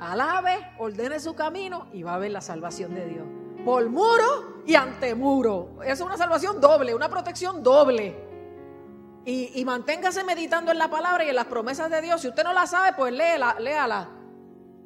alabe, 0.00 0.58
ordene 0.78 1.20
su 1.20 1.34
camino 1.34 1.88
y 1.92 2.02
va 2.02 2.14
a 2.14 2.18
ver 2.18 2.30
la 2.30 2.40
salvación 2.40 2.94
de 2.94 3.06
Dios. 3.06 3.26
Por 3.64 3.88
muro 3.88 4.62
y 4.66 4.74
ante 4.74 5.14
muro. 5.14 5.78
Es 5.84 6.00
una 6.00 6.16
salvación 6.16 6.60
doble, 6.60 6.94
una 6.94 7.08
protección 7.08 7.62
doble. 7.62 8.30
Y, 9.24 9.64
manténgase 9.64 10.24
meditando 10.24 10.72
en 10.72 10.78
la 10.78 10.90
palabra 10.90 11.24
y 11.24 11.28
en 11.28 11.36
las 11.36 11.46
promesas 11.46 11.88
de 11.90 12.00
Dios. 12.02 12.20
Si 12.20 12.28
usted 12.28 12.42
no 12.42 12.52
la 12.52 12.66
sabe, 12.66 12.92
pues 12.96 13.12
léela, 13.12 13.56
léala. 13.60 14.08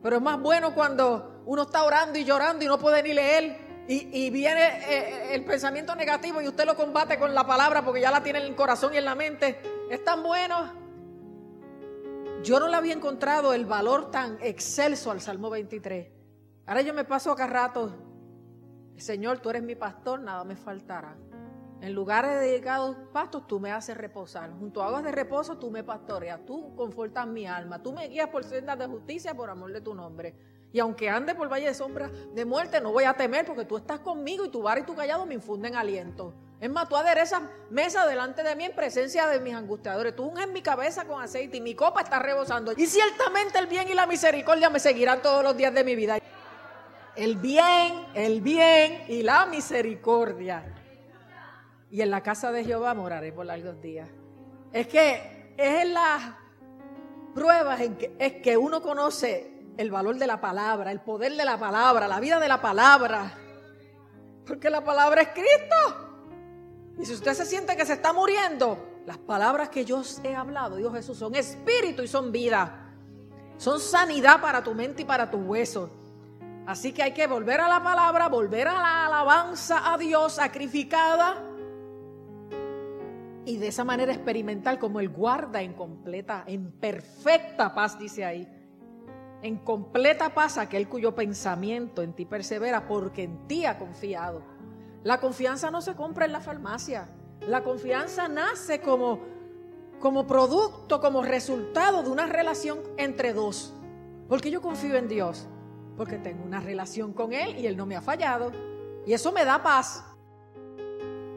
Pero 0.02 0.16
es 0.16 0.22
más 0.22 0.38
bueno 0.38 0.74
cuando 0.74 1.42
uno 1.46 1.62
está 1.62 1.84
orando 1.84 2.18
y 2.18 2.24
llorando 2.24 2.62
y 2.62 2.68
no 2.68 2.78
puede 2.78 3.02
ni 3.02 3.14
leer 3.14 3.65
y, 3.88 4.30
viene 4.30 4.80
eh, 4.88 5.34
el 5.34 5.44
pensamiento 5.44 5.94
negativo 5.94 6.42
y 6.42 6.48
usted 6.48 6.64
lo 6.64 6.74
combate 6.74 7.18
con 7.18 7.34
la 7.34 7.46
palabra 7.46 7.84
porque 7.84 8.00
ya 8.00 8.10
la 8.10 8.22
tiene 8.22 8.40
en 8.40 8.46
el 8.46 8.54
corazón 8.56 8.92
y 8.94 8.96
en 8.96 9.04
la 9.04 9.14
mente. 9.14 9.60
Es 9.90 10.02
tan 10.02 10.22
bueno. 10.22 10.72
Yo 12.42 12.58
no 12.58 12.68
le 12.68 12.76
había 12.76 12.92
encontrado 12.92 13.52
el 13.52 13.64
valor 13.64 14.10
tan 14.10 14.38
excelso 14.40 15.10
al 15.10 15.20
Salmo 15.20 15.50
23. 15.50 16.08
Ahora 16.66 16.82
yo 16.82 16.94
me 16.94 17.04
paso 17.04 17.30
acá 17.30 17.46
rato. 17.46 17.94
Señor, 18.96 19.38
tú 19.38 19.50
eres 19.50 19.62
mi 19.62 19.74
pastor, 19.74 20.20
nada 20.20 20.42
me 20.44 20.56
faltará. 20.56 21.16
En 21.80 21.92
lugares 21.92 22.40
dedicados 22.40 22.96
pastos, 23.12 23.46
tú 23.46 23.60
me 23.60 23.70
haces 23.70 23.96
reposar. 23.96 24.50
Junto 24.50 24.82
a 24.82 24.86
aguas 24.86 25.04
de 25.04 25.12
reposo, 25.12 25.58
tú 25.58 25.70
me 25.70 25.84
pastoreas. 25.84 26.44
Tú 26.46 26.74
confortas 26.74 27.26
mi 27.26 27.46
alma. 27.46 27.82
Tú 27.82 27.92
me 27.92 28.08
guías 28.08 28.28
por 28.30 28.42
sendas 28.44 28.78
de 28.78 28.86
justicia 28.86 29.34
por 29.34 29.50
amor 29.50 29.72
de 29.72 29.80
tu 29.80 29.94
nombre. 29.94 30.34
Y 30.76 30.78
aunque 30.78 31.08
ande 31.08 31.34
por 31.34 31.50
valle 31.50 31.68
de 31.68 31.72
sombra 31.72 32.10
de 32.34 32.44
muerte, 32.44 32.82
no 32.82 32.92
voy 32.92 33.04
a 33.04 33.14
temer 33.14 33.46
porque 33.46 33.64
tú 33.64 33.78
estás 33.78 33.98
conmigo 34.00 34.44
y 34.44 34.50
tu 34.50 34.60
bar 34.60 34.76
y 34.76 34.82
tu 34.82 34.94
callado 34.94 35.24
me 35.24 35.32
infunden 35.32 35.74
aliento. 35.74 36.34
Es 36.60 36.68
más, 36.68 36.86
tú 36.86 36.96
aderezas 36.96 37.40
mesa 37.70 38.06
delante 38.06 38.42
de 38.42 38.54
mí 38.54 38.66
en 38.66 38.74
presencia 38.74 39.26
de 39.26 39.40
mis 39.40 39.54
angustiadores. 39.54 40.14
Tú 40.14 40.24
unges 40.24 40.46
mi 40.48 40.60
cabeza 40.60 41.06
con 41.06 41.22
aceite 41.22 41.56
y 41.56 41.60
mi 41.62 41.74
copa 41.74 42.02
está 42.02 42.18
rebosando. 42.18 42.74
Y 42.76 42.86
ciertamente 42.86 43.58
el 43.58 43.68
bien 43.68 43.88
y 43.88 43.94
la 43.94 44.06
misericordia 44.06 44.68
me 44.68 44.78
seguirán 44.78 45.22
todos 45.22 45.42
los 45.42 45.56
días 45.56 45.72
de 45.72 45.82
mi 45.82 45.96
vida. 45.96 46.18
El 47.14 47.36
bien, 47.36 48.08
el 48.12 48.42
bien 48.42 49.04
y 49.08 49.22
la 49.22 49.46
misericordia. 49.46 50.62
Y 51.90 52.02
en 52.02 52.10
la 52.10 52.22
casa 52.22 52.52
de 52.52 52.64
Jehová 52.64 52.92
moraré 52.92 53.32
por 53.32 53.46
largos 53.46 53.80
días. 53.80 54.10
Es 54.74 54.86
que 54.88 55.54
es 55.56 55.84
en 55.84 55.94
las 55.94 56.34
pruebas 57.34 57.80
en 57.80 57.96
que, 57.96 58.14
es 58.18 58.34
que 58.42 58.58
uno 58.58 58.82
conoce 58.82 59.55
el 59.76 59.90
valor 59.90 60.16
de 60.16 60.26
la 60.26 60.40
palabra, 60.40 60.90
el 60.90 61.00
poder 61.00 61.34
de 61.34 61.44
la 61.44 61.58
palabra, 61.58 62.08
la 62.08 62.20
vida 62.20 62.40
de 62.40 62.48
la 62.48 62.60
palabra. 62.60 63.34
Porque 64.46 64.70
la 64.70 64.82
palabra 64.82 65.22
es 65.22 65.28
Cristo. 65.28 66.94
Y 66.98 67.04
si 67.04 67.12
usted 67.12 67.34
se 67.34 67.44
siente 67.44 67.76
que 67.76 67.84
se 67.84 67.94
está 67.94 68.12
muriendo, 68.12 69.02
las 69.04 69.18
palabras 69.18 69.68
que 69.68 69.84
yo 69.84 70.02
he 70.24 70.34
hablado, 70.34 70.76
Dios 70.76 70.92
Jesús, 70.94 71.18
son 71.18 71.34
espíritu 71.34 72.02
y 72.02 72.08
son 72.08 72.32
vida. 72.32 72.94
Son 73.58 73.80
sanidad 73.80 74.40
para 74.40 74.62
tu 74.62 74.74
mente 74.74 75.02
y 75.02 75.04
para 75.04 75.30
tu 75.30 75.38
hueso. 75.38 75.90
Así 76.66 76.92
que 76.92 77.02
hay 77.02 77.12
que 77.12 77.26
volver 77.26 77.60
a 77.60 77.68
la 77.68 77.82
palabra, 77.82 78.28
volver 78.28 78.68
a 78.68 78.74
la 78.74 79.06
alabanza 79.06 79.92
a 79.92 79.98
Dios 79.98 80.34
sacrificada. 80.34 81.42
Y 83.44 83.58
de 83.58 83.68
esa 83.68 83.84
manera 83.84 84.12
experimental 84.12 84.78
como 84.78 85.00
Él 85.00 85.10
guarda 85.10 85.62
en 85.62 85.74
completa, 85.74 86.44
en 86.46 86.72
perfecta 86.72 87.74
paz, 87.74 87.98
dice 87.98 88.24
ahí 88.24 88.55
En 89.42 89.58
completa 89.58 90.34
paz 90.34 90.58
aquel 90.58 90.88
cuyo 90.88 91.14
pensamiento 91.14 92.02
en 92.02 92.14
ti 92.14 92.24
persevera 92.24 92.86
porque 92.86 93.24
en 93.24 93.46
ti 93.46 93.66
ha 93.66 93.78
confiado. 93.78 94.42
La 95.02 95.20
confianza 95.20 95.70
no 95.70 95.80
se 95.80 95.94
compra 95.94 96.24
en 96.24 96.32
la 96.32 96.40
farmacia. 96.40 97.08
La 97.46 97.62
confianza 97.62 98.28
nace 98.28 98.80
como, 98.80 99.20
como 100.00 100.26
producto, 100.26 101.00
como 101.00 101.22
resultado 101.22 102.02
de 102.02 102.10
una 102.10 102.26
relación 102.26 102.80
entre 102.96 103.32
dos. 103.32 103.74
Porque 104.28 104.50
yo 104.50 104.60
confío 104.60 104.96
en 104.96 105.08
Dios. 105.08 105.46
Porque 105.96 106.18
tengo 106.18 106.44
una 106.44 106.60
relación 106.60 107.12
con 107.12 107.32
Él 107.32 107.56
y 107.58 107.66
Él 107.66 107.76
no 107.76 107.86
me 107.86 107.96
ha 107.96 108.00
fallado. 108.00 108.50
Y 109.06 109.12
eso 109.12 109.32
me 109.32 109.44
da 109.44 109.62
paz. 109.62 110.04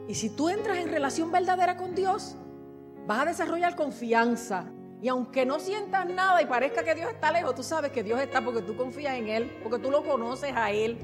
Y 0.08 0.16
si 0.16 0.30
tú 0.30 0.48
entras 0.48 0.78
en 0.78 0.90
relación 0.90 1.30
verdadera 1.30 1.76
con 1.76 1.94
Dios, 1.94 2.34
vas 3.06 3.20
a 3.20 3.24
desarrollar 3.26 3.76
confianza. 3.76 4.72
Y 5.02 5.08
aunque 5.08 5.46
no 5.46 5.58
sientas 5.58 6.06
nada 6.06 6.42
y 6.42 6.46
parezca 6.46 6.82
que 6.82 6.94
Dios 6.94 7.10
está 7.10 7.32
lejos, 7.32 7.54
tú 7.54 7.62
sabes 7.62 7.90
que 7.90 8.02
Dios 8.02 8.20
está 8.20 8.44
porque 8.44 8.60
tú 8.60 8.76
confías 8.76 9.14
en 9.14 9.28
Él, 9.28 9.58
porque 9.62 9.78
tú 9.78 9.90
lo 9.90 10.04
conoces 10.04 10.54
a 10.54 10.70
Él. 10.70 10.98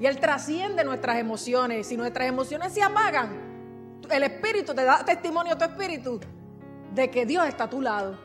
Y 0.00 0.06
Él 0.06 0.18
trasciende 0.18 0.82
nuestras 0.84 1.18
emociones. 1.18 1.86
Si 1.86 1.96
nuestras 1.96 2.28
emociones 2.28 2.72
se 2.72 2.82
apagan, 2.82 4.00
el 4.10 4.22
Espíritu 4.24 4.74
te 4.74 4.84
da 4.84 5.04
testimonio 5.04 5.54
a 5.54 5.58
tu 5.58 5.64
Espíritu 5.64 6.20
de 6.92 7.10
que 7.10 7.24
Dios 7.24 7.46
está 7.46 7.64
a 7.64 7.70
tu 7.70 7.80
lado. 7.80 8.18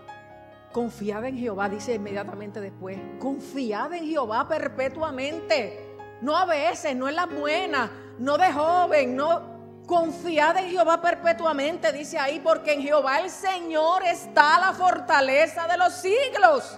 Confiad 0.72 1.26
en 1.26 1.38
Jehová, 1.38 1.70
dice 1.70 1.94
inmediatamente 1.94 2.60
después. 2.60 2.98
Confiad 3.20 3.94
en 3.94 4.06
Jehová 4.06 4.48
perpetuamente. 4.48 5.98
No 6.22 6.36
a 6.36 6.46
veces, 6.46 6.96
no 6.96 7.08
en 7.08 7.16
las 7.16 7.30
buenas, 7.30 7.92
no 8.18 8.38
de 8.38 8.52
joven, 8.52 9.16
no 9.16 9.59
Confiad 9.90 10.56
en 10.58 10.70
Jehová 10.70 11.02
perpetuamente, 11.02 11.92
dice 11.92 12.20
ahí, 12.20 12.40
porque 12.40 12.74
en 12.74 12.82
Jehová 12.84 13.22
el 13.22 13.32
Señor 13.32 14.04
está 14.04 14.60
la 14.60 14.72
fortaleza 14.72 15.68
de 15.68 15.78
los 15.80 15.94
siglos. 15.94 16.78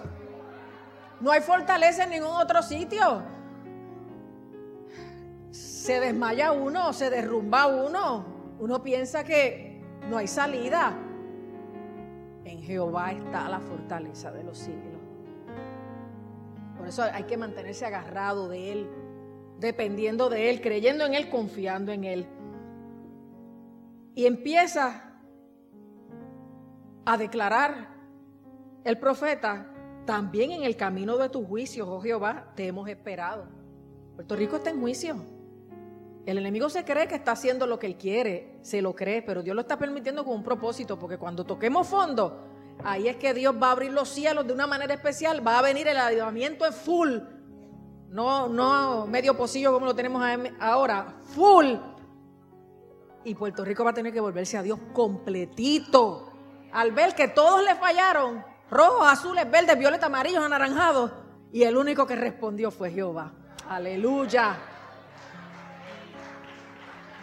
No 1.20 1.30
hay 1.30 1.42
fortaleza 1.42 2.04
en 2.04 2.10
ningún 2.10 2.34
otro 2.34 2.62
sitio. 2.62 3.22
Se 5.50 6.00
desmaya 6.00 6.52
uno, 6.52 6.94
se 6.94 7.10
derrumba 7.10 7.66
uno. 7.66 8.24
Uno 8.58 8.82
piensa 8.82 9.24
que 9.24 9.82
no 10.08 10.16
hay 10.16 10.26
salida. 10.26 10.96
En 12.46 12.62
Jehová 12.62 13.12
está 13.12 13.46
la 13.50 13.60
fortaleza 13.60 14.32
de 14.32 14.42
los 14.42 14.56
siglos. 14.56 15.02
Por 16.78 16.88
eso 16.88 17.02
hay 17.02 17.24
que 17.24 17.36
mantenerse 17.36 17.84
agarrado 17.84 18.48
de 18.48 18.72
Él, 18.72 18.90
dependiendo 19.58 20.30
de 20.30 20.48
Él, 20.48 20.62
creyendo 20.62 21.04
en 21.04 21.12
Él, 21.12 21.28
confiando 21.28 21.92
en 21.92 22.04
Él. 22.04 22.26
Y 24.14 24.26
empieza 24.26 25.12
a 27.04 27.16
declarar 27.16 27.88
el 28.84 28.98
profeta, 28.98 29.68
también 30.04 30.50
en 30.50 30.64
el 30.64 30.76
camino 30.76 31.16
de 31.16 31.28
tus 31.28 31.46
juicios, 31.46 31.88
oh 31.88 32.00
Jehová, 32.00 32.52
te 32.56 32.66
hemos 32.66 32.88
esperado. 32.88 33.46
Puerto 34.14 34.36
Rico 34.36 34.56
está 34.56 34.70
en 34.70 34.80
juicio. 34.80 35.16
El 36.26 36.38
enemigo 36.38 36.68
se 36.68 36.84
cree 36.84 37.08
que 37.08 37.14
está 37.14 37.32
haciendo 37.32 37.66
lo 37.66 37.78
que 37.78 37.86
él 37.86 37.96
quiere, 37.96 38.58
se 38.62 38.82
lo 38.82 38.94
cree, 38.94 39.22
pero 39.22 39.42
Dios 39.42 39.54
lo 39.54 39.62
está 39.62 39.78
permitiendo 39.78 40.24
con 40.24 40.34
un 40.34 40.42
propósito, 40.42 40.98
porque 40.98 41.18
cuando 41.18 41.44
toquemos 41.44 41.88
fondo, 41.88 42.44
ahí 42.84 43.08
es 43.08 43.16
que 43.16 43.34
Dios 43.34 43.54
va 43.60 43.68
a 43.68 43.72
abrir 43.72 43.92
los 43.92 44.08
cielos 44.08 44.46
de 44.46 44.52
una 44.52 44.66
manera 44.66 44.94
especial, 44.94 45.44
va 45.44 45.58
a 45.58 45.62
venir 45.62 45.88
el 45.88 45.96
avivamiento 45.96 46.64
en 46.64 46.72
full, 46.72 47.18
no, 48.08 48.48
no 48.48 49.06
medio 49.06 49.36
pocillo 49.36 49.72
como 49.72 49.86
lo 49.86 49.94
tenemos 49.96 50.22
ahora, 50.60 51.16
full 51.24 51.74
y 53.24 53.34
Puerto 53.34 53.64
Rico 53.64 53.84
va 53.84 53.90
a 53.90 53.94
tener 53.94 54.12
que 54.12 54.20
volverse 54.20 54.56
a 54.56 54.62
Dios 54.62 54.78
completito. 54.92 56.32
Al 56.72 56.92
ver 56.92 57.14
que 57.14 57.28
todos 57.28 57.62
le 57.62 57.74
fallaron, 57.74 58.44
rojos, 58.70 59.06
azules, 59.06 59.50
verdes, 59.50 59.78
violetas, 59.78 60.06
amarillos, 60.06 60.44
anaranjados, 60.44 61.12
y 61.52 61.62
el 61.64 61.76
único 61.76 62.06
que 62.06 62.16
respondió 62.16 62.70
fue 62.70 62.90
Jehová. 62.90 63.32
Aleluya. 63.68 64.56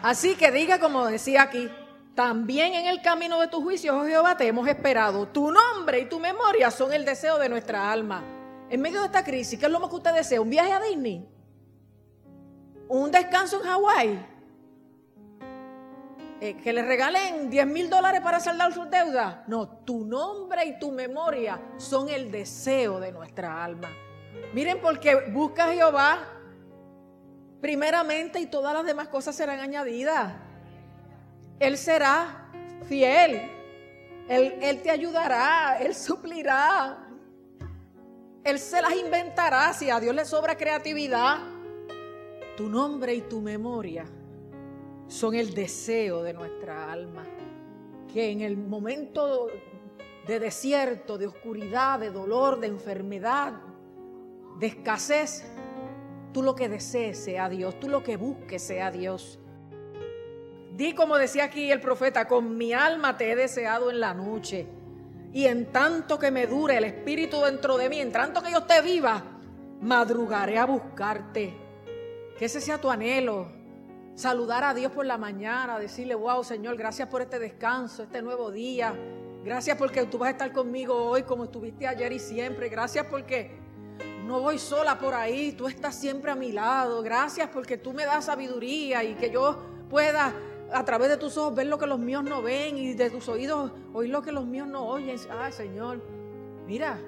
Así 0.02 0.34
que 0.36 0.50
diga 0.50 0.78
como 0.78 1.06
decía 1.06 1.42
aquí, 1.42 1.70
también 2.14 2.74
en 2.74 2.86
el 2.86 3.02
camino 3.02 3.40
de 3.40 3.48
tu 3.48 3.62
juicio, 3.62 3.98
oh 3.98 4.04
Jehová, 4.04 4.36
te 4.36 4.46
hemos 4.46 4.66
esperado. 4.68 5.28
Tu 5.28 5.50
nombre 5.50 6.00
y 6.00 6.06
tu 6.06 6.20
memoria 6.20 6.70
son 6.70 6.92
el 6.92 7.04
deseo 7.04 7.38
de 7.38 7.48
nuestra 7.48 7.90
alma. 7.90 8.22
En 8.68 8.80
medio 8.80 9.00
de 9.00 9.06
esta 9.06 9.24
crisis, 9.24 9.58
¿qué 9.58 9.66
es 9.66 9.72
lo 9.72 9.80
más 9.80 9.90
que 9.90 9.96
usted 9.96 10.14
desea? 10.14 10.40
¿Un 10.40 10.50
viaje 10.50 10.72
a 10.72 10.80
Disney? 10.80 11.28
¿Un 12.88 13.10
descanso 13.10 13.60
en 13.60 13.68
Hawái? 13.68 14.26
Eh, 16.42 16.56
que 16.56 16.72
le 16.72 16.82
regalen 16.82 17.50
10 17.50 17.66
mil 17.66 17.90
dólares 17.90 18.22
para 18.22 18.40
saldar 18.40 18.72
sus 18.72 18.88
deudas. 18.88 19.46
No, 19.46 19.68
tu 19.68 20.06
nombre 20.06 20.64
y 20.64 20.78
tu 20.78 20.90
memoria 20.90 21.60
son 21.76 22.08
el 22.08 22.30
deseo 22.30 22.98
de 22.98 23.12
nuestra 23.12 23.62
alma. 23.62 23.90
Miren, 24.54 24.80
porque 24.80 25.14
busca 25.32 25.66
a 25.66 25.72
Jehová 25.74 26.18
primeramente 27.60 28.40
y 28.40 28.46
todas 28.46 28.72
las 28.72 28.86
demás 28.86 29.08
cosas 29.08 29.36
serán 29.36 29.60
añadidas. 29.60 30.32
Él 31.58 31.76
será 31.76 32.50
fiel. 32.88 33.50
Él, 34.26 34.54
él 34.62 34.80
te 34.80 34.90
ayudará, 34.90 35.76
Él 35.78 35.94
suplirá. 35.94 37.06
Él 38.44 38.58
se 38.58 38.80
las 38.80 38.94
inventará 38.96 39.74
si 39.74 39.90
a 39.90 40.00
Dios 40.00 40.14
le 40.14 40.24
sobra 40.24 40.56
creatividad. 40.56 41.36
Tu 42.56 42.66
nombre 42.70 43.14
y 43.14 43.20
tu 43.20 43.42
memoria 43.42 44.06
son 45.10 45.34
el 45.34 45.54
deseo 45.54 46.22
de 46.22 46.32
nuestra 46.32 46.90
alma. 46.90 47.24
Que 48.12 48.30
en 48.30 48.40
el 48.40 48.56
momento 48.56 49.48
de 50.26 50.38
desierto, 50.38 51.18
de 51.18 51.26
oscuridad, 51.26 51.98
de 51.98 52.10
dolor, 52.10 52.60
de 52.60 52.68
enfermedad, 52.68 53.54
de 54.58 54.68
escasez, 54.68 55.44
tú 56.32 56.42
lo 56.42 56.54
que 56.54 56.68
desees 56.68 57.18
sea 57.18 57.48
Dios, 57.48 57.78
tú 57.80 57.88
lo 57.88 58.04
que 58.04 58.16
busques 58.16 58.62
sea 58.62 58.92
Dios. 58.92 59.40
Di 60.76 60.94
como 60.94 61.16
decía 61.16 61.44
aquí 61.44 61.72
el 61.72 61.80
profeta, 61.80 62.28
con 62.28 62.56
mi 62.56 62.72
alma 62.72 63.16
te 63.16 63.32
he 63.32 63.36
deseado 63.36 63.90
en 63.90 63.98
la 63.98 64.14
noche. 64.14 64.68
Y 65.32 65.46
en 65.46 65.72
tanto 65.72 66.20
que 66.20 66.30
me 66.30 66.46
dure 66.46 66.76
el 66.76 66.84
espíritu 66.84 67.40
dentro 67.40 67.76
de 67.76 67.88
mí, 67.88 68.00
en 68.00 68.12
tanto 68.12 68.42
que 68.42 68.52
yo 68.52 68.58
esté 68.58 68.80
viva, 68.80 69.24
madrugaré 69.80 70.58
a 70.58 70.66
buscarte. 70.66 71.52
Que 72.38 72.44
ese 72.44 72.60
sea 72.60 72.80
tu 72.80 72.90
anhelo, 72.90 73.59
saludar 74.20 74.62
a 74.64 74.74
Dios 74.74 74.92
por 74.92 75.06
la 75.06 75.16
mañana, 75.16 75.78
decirle, 75.78 76.14
wow 76.14 76.44
Señor, 76.44 76.76
gracias 76.76 77.08
por 77.08 77.22
este 77.22 77.38
descanso, 77.38 78.02
este 78.02 78.20
nuevo 78.20 78.50
día. 78.50 78.94
Gracias 79.42 79.78
porque 79.78 80.04
tú 80.04 80.18
vas 80.18 80.28
a 80.28 80.30
estar 80.32 80.52
conmigo 80.52 80.94
hoy 80.94 81.22
como 81.22 81.44
estuviste 81.44 81.86
ayer 81.86 82.12
y 82.12 82.18
siempre. 82.18 82.68
Gracias 82.68 83.06
porque 83.06 83.50
no 84.26 84.42
voy 84.42 84.58
sola 84.58 84.98
por 84.98 85.14
ahí, 85.14 85.52
tú 85.52 85.66
estás 85.66 85.94
siempre 85.94 86.30
a 86.30 86.34
mi 86.34 86.52
lado. 86.52 87.02
Gracias 87.02 87.48
porque 87.48 87.78
tú 87.78 87.94
me 87.94 88.04
das 88.04 88.26
sabiduría 88.26 89.02
y 89.04 89.14
que 89.14 89.30
yo 89.30 89.58
pueda 89.88 90.34
a 90.70 90.84
través 90.84 91.08
de 91.08 91.16
tus 91.16 91.38
ojos 91.38 91.54
ver 91.54 91.68
lo 91.68 91.78
que 91.78 91.86
los 91.86 91.98
míos 91.98 92.22
no 92.22 92.42
ven 92.42 92.76
y 92.76 92.92
de 92.92 93.08
tus 93.08 93.26
oídos 93.26 93.72
oír 93.94 94.10
lo 94.10 94.20
que 94.20 94.32
los 94.32 94.44
míos 94.44 94.68
no 94.68 94.86
oyen. 94.86 95.16
Ay, 95.30 95.52
Señor, 95.52 96.04
mira, 96.66 96.98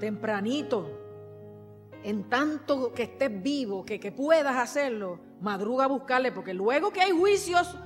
tempranito, 0.00 0.90
en 2.02 2.24
tanto 2.24 2.94
que 2.94 3.02
estés 3.02 3.42
vivo, 3.42 3.84
que, 3.84 4.00
que 4.00 4.12
puedas 4.12 4.56
hacerlo, 4.56 5.27
madruga 5.40 5.84
a 5.84 5.88
buscarle, 5.88 6.32
porque 6.32 6.54
luego 6.54 6.90
que 6.90 7.00
hay 7.00 7.12
juicios 7.12 7.76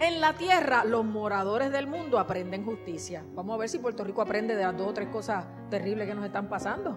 en 0.00 0.20
la 0.20 0.34
tierra, 0.34 0.84
los 0.84 1.04
moradores 1.04 1.72
del 1.72 1.86
mundo 1.86 2.18
aprenden 2.18 2.64
justicia. 2.64 3.24
Vamos 3.34 3.54
a 3.54 3.58
ver 3.58 3.68
si 3.68 3.78
Puerto 3.78 4.04
Rico 4.04 4.22
aprende 4.22 4.54
de 4.54 4.62
las 4.62 4.76
dos 4.76 4.88
o 4.88 4.94
tres 4.94 5.08
cosas 5.08 5.44
terribles 5.70 6.08
que 6.08 6.14
nos 6.14 6.24
están 6.24 6.48
pasando. 6.48 6.96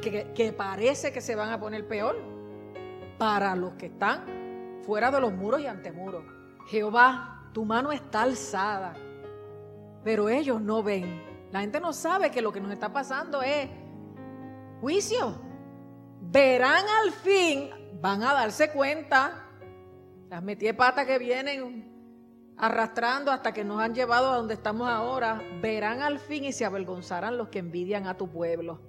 Que, 0.00 0.32
que 0.34 0.52
parece 0.52 1.12
que 1.12 1.20
se 1.20 1.34
van 1.34 1.50
a 1.50 1.58
poner 1.58 1.86
peor 1.86 2.16
para 3.18 3.56
los 3.56 3.74
que 3.74 3.86
están 3.86 4.80
fuera 4.82 5.10
de 5.10 5.20
los 5.20 5.32
muros 5.32 5.60
y 5.60 5.66
ante 5.66 5.92
muros. 5.92 6.24
Jehová, 6.66 7.48
tu 7.52 7.64
mano 7.64 7.92
está 7.92 8.22
alzada, 8.22 8.94
pero 10.04 10.28
ellos 10.28 10.60
no 10.60 10.82
ven. 10.82 11.22
La 11.50 11.60
gente 11.60 11.80
no 11.80 11.92
sabe 11.92 12.30
que 12.30 12.42
lo 12.42 12.52
que 12.52 12.60
nos 12.60 12.72
está 12.72 12.92
pasando 12.92 13.42
es 13.42 13.68
juicio. 14.80 15.40
Verán 16.20 16.84
al 17.02 17.12
fin 17.12 17.70
van 18.00 18.22
a 18.22 18.32
darse 18.32 18.70
cuenta, 18.70 19.46
las 20.30 20.42
metí 20.42 20.72
pata 20.72 21.04
que 21.04 21.18
vienen 21.18 21.92
arrastrando 22.56 23.30
hasta 23.30 23.52
que 23.52 23.64
nos 23.64 23.80
han 23.80 23.94
llevado 23.94 24.32
a 24.32 24.36
donde 24.36 24.54
estamos 24.54 24.88
ahora, 24.88 25.42
verán 25.60 26.00
al 26.00 26.18
fin 26.18 26.44
y 26.44 26.52
se 26.52 26.64
avergonzarán 26.64 27.36
los 27.36 27.48
que 27.48 27.58
envidian 27.58 28.06
a 28.06 28.16
tu 28.16 28.28
pueblo. 28.28 28.80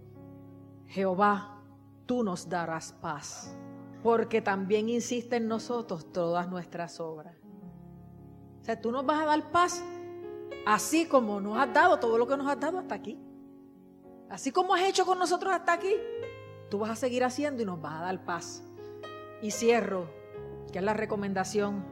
Jehová, 0.87 1.61
tú 2.05 2.23
nos 2.23 2.47
darás 2.47 2.93
paz, 2.93 3.57
porque 4.03 4.41
también 4.41 4.89
insiste 4.89 5.37
en 5.37 5.47
nosotros 5.47 6.11
todas 6.11 6.47
nuestras 6.49 6.99
obras. 6.99 7.35
O 8.61 8.65
sea, 8.65 8.79
tú 8.79 8.91
nos 8.91 9.05
vas 9.05 9.21
a 9.21 9.25
dar 9.25 9.51
paz 9.51 9.83
así 10.65 11.05
como 11.05 11.41
nos 11.41 11.57
has 11.57 11.73
dado 11.73 11.99
todo 11.99 12.17
lo 12.17 12.27
que 12.27 12.37
nos 12.37 12.47
has 12.47 12.59
dado 12.59 12.79
hasta 12.79 12.95
aquí. 12.95 13.19
Así 14.29 14.51
como 14.51 14.73
has 14.73 14.81
hecho 14.81 15.05
con 15.05 15.19
nosotros 15.19 15.53
hasta 15.53 15.73
aquí, 15.73 15.93
tú 16.69 16.79
vas 16.79 16.91
a 16.91 16.95
seguir 16.95 17.23
haciendo 17.23 17.61
y 17.61 17.65
nos 17.65 17.81
vas 17.81 17.95
a 17.95 18.05
dar 18.05 18.25
paz. 18.25 18.63
Y 19.43 19.51
cierro, 19.51 20.07
que 20.71 20.79
es 20.79 20.83
la 20.83 20.93
recomendación 20.93 21.85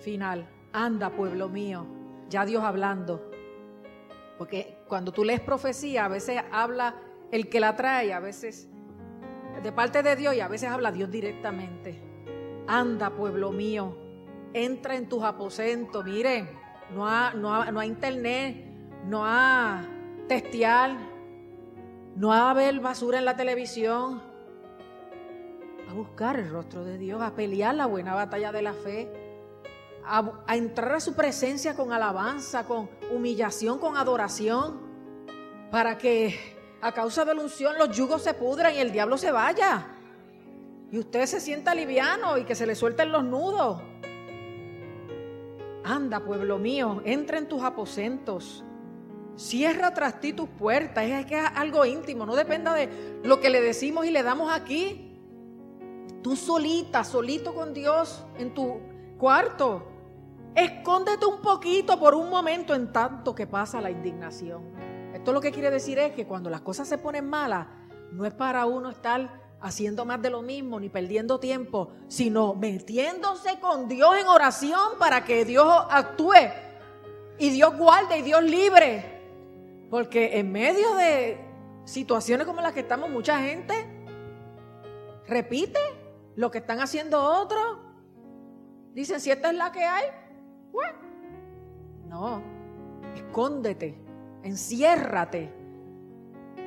final. 0.00 0.48
Anda, 0.72 1.10
pueblo 1.10 1.48
mío, 1.48 1.86
ya 2.28 2.44
Dios 2.44 2.64
hablando. 2.64 3.30
Porque 4.38 4.82
cuando 4.88 5.12
tú 5.12 5.24
lees 5.24 5.40
profecía, 5.40 6.04
a 6.04 6.08
veces 6.08 6.42
habla 6.50 6.96
el 7.30 7.48
que 7.48 7.60
la 7.60 7.76
trae, 7.76 8.12
a 8.12 8.18
veces 8.18 8.68
de 9.62 9.70
parte 9.70 10.02
de 10.02 10.16
Dios 10.16 10.34
y 10.34 10.40
a 10.40 10.48
veces 10.48 10.68
habla 10.68 10.90
Dios 10.90 11.12
directamente. 11.12 12.02
Anda, 12.66 13.10
pueblo 13.10 13.52
mío, 13.52 13.96
entra 14.52 14.96
en 14.96 15.08
tus 15.08 15.22
aposentos. 15.22 16.04
Miren, 16.04 16.50
no 16.92 17.08
hay 17.08 17.36
no 17.36 17.70
no 17.70 17.82
internet, 17.84 18.66
no 19.06 19.24
hay 19.24 19.86
testear, 20.26 20.96
no 22.16 22.32
hay 22.32 22.56
ver 22.56 22.80
basura 22.80 23.18
en 23.18 23.26
la 23.26 23.36
televisión. 23.36 24.31
A 25.92 25.94
buscar 25.94 26.38
el 26.38 26.48
rostro 26.48 26.84
de 26.86 26.96
Dios, 26.96 27.20
a 27.20 27.34
pelear 27.34 27.74
la 27.74 27.84
buena 27.84 28.14
batalla 28.14 28.50
de 28.50 28.62
la 28.62 28.72
fe 28.72 29.10
a, 30.06 30.56
entrar 30.56 30.94
a 30.94 31.00
su 31.00 31.12
presencia 31.12 31.76
con 31.76 31.92
alabanza, 31.92 32.64
con 32.64 32.88
humillación, 33.12 33.78
con 33.78 33.98
adoración, 33.98 34.80
para 35.70 35.98
que 35.98 36.34
a 36.80 36.92
causa 36.92 37.26
de 37.26 37.34
la 37.34 37.42
unción 37.42 37.76
los 37.76 37.94
yugos 37.94 38.22
se 38.22 38.32
pudran 38.32 38.74
y 38.74 38.78
el 38.78 38.90
diablo 38.90 39.18
se 39.18 39.32
vaya. 39.32 39.86
Y 40.90 40.98
usted 40.98 41.26
se 41.26 41.40
sienta 41.40 41.74
liviano 41.74 42.38
y 42.38 42.44
que 42.44 42.54
se 42.54 42.66
le 42.66 42.74
suelten 42.74 43.12
los 43.12 43.22
nudos. 43.22 43.82
Anda, 45.84 46.20
pueblo 46.20 46.56
mío, 46.56 47.02
entra 47.04 47.36
en 47.36 47.48
tus 47.48 47.62
aposentos. 47.62 48.64
Cierra 49.36 49.92
tras 49.92 50.20
ti 50.20 50.32
tus 50.32 50.48
puertas. 50.48 51.04
Es 51.04 51.26
que 51.26 51.36
es 51.36 51.44
algo 51.54 51.84
íntimo. 51.84 52.24
No 52.24 52.34
dependa 52.34 52.72
de 52.72 53.20
lo 53.24 53.40
que 53.40 53.50
le 53.50 53.60
decimos 53.60 54.06
y 54.06 54.10
le 54.10 54.22
damos 54.22 54.50
aquí. 54.50 55.11
Tú 56.22 56.36
solita, 56.36 57.02
solito 57.04 57.54
con 57.54 57.74
Dios 57.74 58.24
en 58.38 58.54
tu 58.54 58.80
cuarto. 59.18 59.88
Escóndete 60.54 61.26
un 61.26 61.40
poquito 61.40 61.98
por 61.98 62.14
un 62.14 62.30
momento 62.30 62.74
en 62.74 62.92
tanto 62.92 63.34
que 63.34 63.46
pasa 63.46 63.80
la 63.80 63.90
indignación. 63.90 64.62
Esto 65.14 65.32
lo 65.32 65.40
que 65.40 65.50
quiere 65.50 65.70
decir 65.70 65.98
es 65.98 66.12
que 66.12 66.26
cuando 66.26 66.50
las 66.50 66.60
cosas 66.60 66.88
se 66.88 66.98
ponen 66.98 67.28
malas, 67.28 67.66
no 68.12 68.24
es 68.24 68.32
para 68.32 68.66
uno 68.66 68.90
estar 68.90 69.40
haciendo 69.60 70.04
más 70.04 70.20
de 70.20 70.30
lo 70.30 70.42
mismo 70.42 70.78
ni 70.80 70.88
perdiendo 70.88 71.38
tiempo, 71.38 71.92
sino 72.08 72.54
metiéndose 72.54 73.58
con 73.60 73.88
Dios 73.88 74.16
en 74.20 74.26
oración 74.26 74.98
para 74.98 75.24
que 75.24 75.44
Dios 75.44 75.86
actúe 75.88 76.34
y 77.38 77.50
Dios 77.50 77.76
guarde 77.76 78.18
y 78.18 78.22
Dios 78.22 78.42
libre. 78.42 79.20
Porque 79.90 80.38
en 80.38 80.52
medio 80.52 80.94
de 80.94 81.38
situaciones 81.84 82.46
como 82.46 82.60
las 82.60 82.72
que 82.72 82.80
estamos, 82.80 83.08
mucha 83.08 83.40
gente 83.40 83.74
repite 85.26 85.78
lo 86.36 86.50
que 86.50 86.58
están 86.58 86.80
haciendo 86.80 87.22
otros. 87.22 87.78
Dicen, 88.92 89.20
si 89.20 89.30
esta 89.30 89.50
es 89.50 89.56
la 89.56 89.72
que 89.72 89.84
hay, 89.84 90.04
no, 92.06 92.42
escóndete, 93.14 93.98
enciérrate 94.42 95.50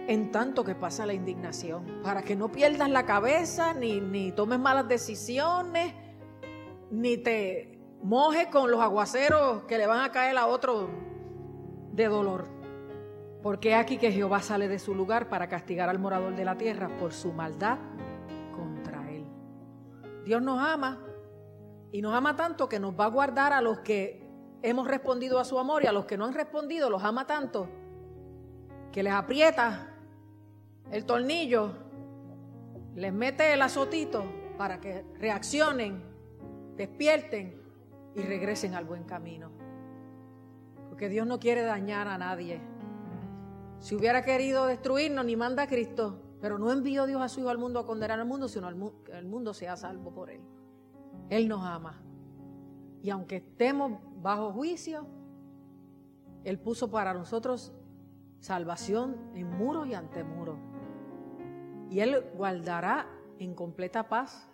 en 0.08 0.32
tanto 0.32 0.64
que 0.64 0.74
pasa 0.74 1.06
la 1.06 1.14
indignación, 1.14 2.02
para 2.04 2.24
que 2.24 2.36
no 2.36 2.52
pierdas 2.52 2.90
la 2.90 3.06
cabeza, 3.06 3.74
ni, 3.74 4.02
ni 4.02 4.32
tomes 4.32 4.60
malas 4.60 4.88
decisiones, 4.88 5.94
ni 6.90 7.18
te 7.18 7.80
mojes 8.02 8.48
con 8.48 8.72
los 8.72 8.82
aguaceros 8.82 9.64
que 9.64 9.78
le 9.78 9.88
van 9.88 10.02
a 10.02 10.12
caer 10.12 10.38
a 10.38 10.48
otro 10.48 10.90
de 11.92 12.08
dolor. 12.08 12.48
Porque 13.42 13.76
aquí 13.76 13.98
que 13.98 14.12
Jehová 14.12 14.42
sale 14.42 14.68
de 14.68 14.80
su 14.80 14.96
lugar 14.96 15.30
para 15.30 15.48
castigar 15.48 15.90
al 15.90 16.00
morador 16.00 16.36
de 16.36 16.46
la 16.46 16.58
tierra 16.58 16.90
por 16.98 17.14
su 17.14 17.32
maldad. 17.32 17.78
Dios 20.26 20.42
nos 20.42 20.60
ama 20.60 21.00
y 21.92 22.02
nos 22.02 22.14
ama 22.14 22.36
tanto 22.36 22.68
que 22.68 22.80
nos 22.80 23.00
va 23.00 23.06
a 23.06 23.10
guardar 23.10 23.54
a 23.54 23.62
los 23.62 23.80
que 23.80 24.28
hemos 24.64 24.88
respondido 24.88 25.40
a 25.40 25.46
su 25.46 25.60
amor 25.60 25.84
y 25.84 25.88
a 25.88 25.92
los 25.92 26.06
que 26.06 26.18
no 26.18 26.26
han 26.26 26.34
respondido 26.34 26.90
los 26.90 27.04
ama 27.04 27.28
tanto 27.28 27.70
que 28.92 29.04
les 29.04 29.14
aprieta 29.14 29.90
el 30.90 31.06
tornillo, 31.06 31.74
les 32.96 33.12
mete 33.12 33.54
el 33.54 33.62
azotito 33.62 34.24
para 34.58 34.80
que 34.80 35.04
reaccionen, 35.20 36.02
despierten 36.78 37.62
y 38.16 38.22
regresen 38.22 38.74
al 38.74 38.86
buen 38.86 39.04
camino. 39.04 39.52
Porque 40.88 41.10
Dios 41.10 41.28
no 41.28 41.40
quiere 41.40 41.64
dañar 41.64 42.08
a 42.08 42.18
nadie. 42.18 42.62
Si 43.80 43.96
hubiera 43.96 44.24
querido 44.24 44.66
destruirnos, 44.66 45.26
ni 45.26 45.36
manda 45.36 45.64
a 45.64 45.68
Cristo, 45.68 46.22
pero 46.46 46.60
no 46.60 46.72
envió 46.72 47.08
Dios 47.08 47.24
a 47.24 47.28
su 47.28 47.40
Hijo 47.40 47.50
al 47.50 47.58
mundo 47.58 47.80
a 47.80 47.88
condenar 47.88 48.20
al 48.20 48.28
mundo, 48.28 48.48
sino 48.48 48.70
que 49.04 49.14
el 49.14 49.26
mundo 49.26 49.52
sea 49.52 49.76
salvo 49.76 50.12
por 50.12 50.30
él. 50.30 50.42
Él 51.28 51.48
nos 51.48 51.66
ama. 51.66 52.00
Y 53.02 53.10
aunque 53.10 53.38
estemos 53.38 54.00
bajo 54.22 54.54
juicio, 54.54 55.08
Él 56.44 56.60
puso 56.60 56.92
para 56.92 57.16
nosotros 57.16 57.74
salvación 58.42 59.16
en 59.34 59.58
muro 59.58 59.88
y 59.88 59.96
ante 59.96 60.24
muro. 60.24 60.60
Y 61.90 62.02
Él 62.02 62.24
guardará 62.38 63.08
en 63.40 63.56
completa 63.56 64.08
paz 64.08 64.48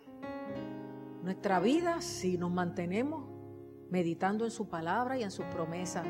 nuestra 1.22 1.60
vida 1.60 2.00
si 2.00 2.38
nos 2.38 2.50
mantenemos 2.50 3.28
meditando 3.90 4.46
en 4.46 4.50
su 4.50 4.66
palabra 4.66 5.18
y 5.18 5.24
en 5.24 5.30
sus 5.30 5.44
promesas, 5.44 6.06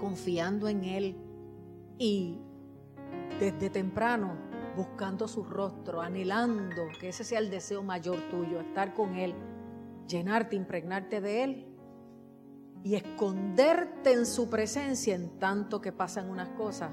confiando 0.00 0.66
en 0.66 0.82
Él 0.82 1.16
y 1.98 2.40
desde 3.38 3.70
temprano 3.70 4.47
buscando 4.78 5.26
su 5.26 5.42
rostro, 5.42 6.00
anhelando 6.00 6.86
que 7.00 7.08
ese 7.08 7.24
sea 7.24 7.40
el 7.40 7.50
deseo 7.50 7.82
mayor 7.82 8.16
tuyo, 8.30 8.60
estar 8.60 8.94
con 8.94 9.16
Él 9.16 9.34
llenarte, 10.06 10.54
impregnarte 10.54 11.20
de 11.20 11.42
Él 11.42 11.66
y 12.84 12.94
esconderte 12.94 14.12
en 14.12 14.24
su 14.24 14.48
presencia 14.48 15.16
en 15.16 15.40
tanto 15.40 15.80
que 15.80 15.90
pasan 15.90 16.30
unas 16.30 16.50
cosas 16.50 16.92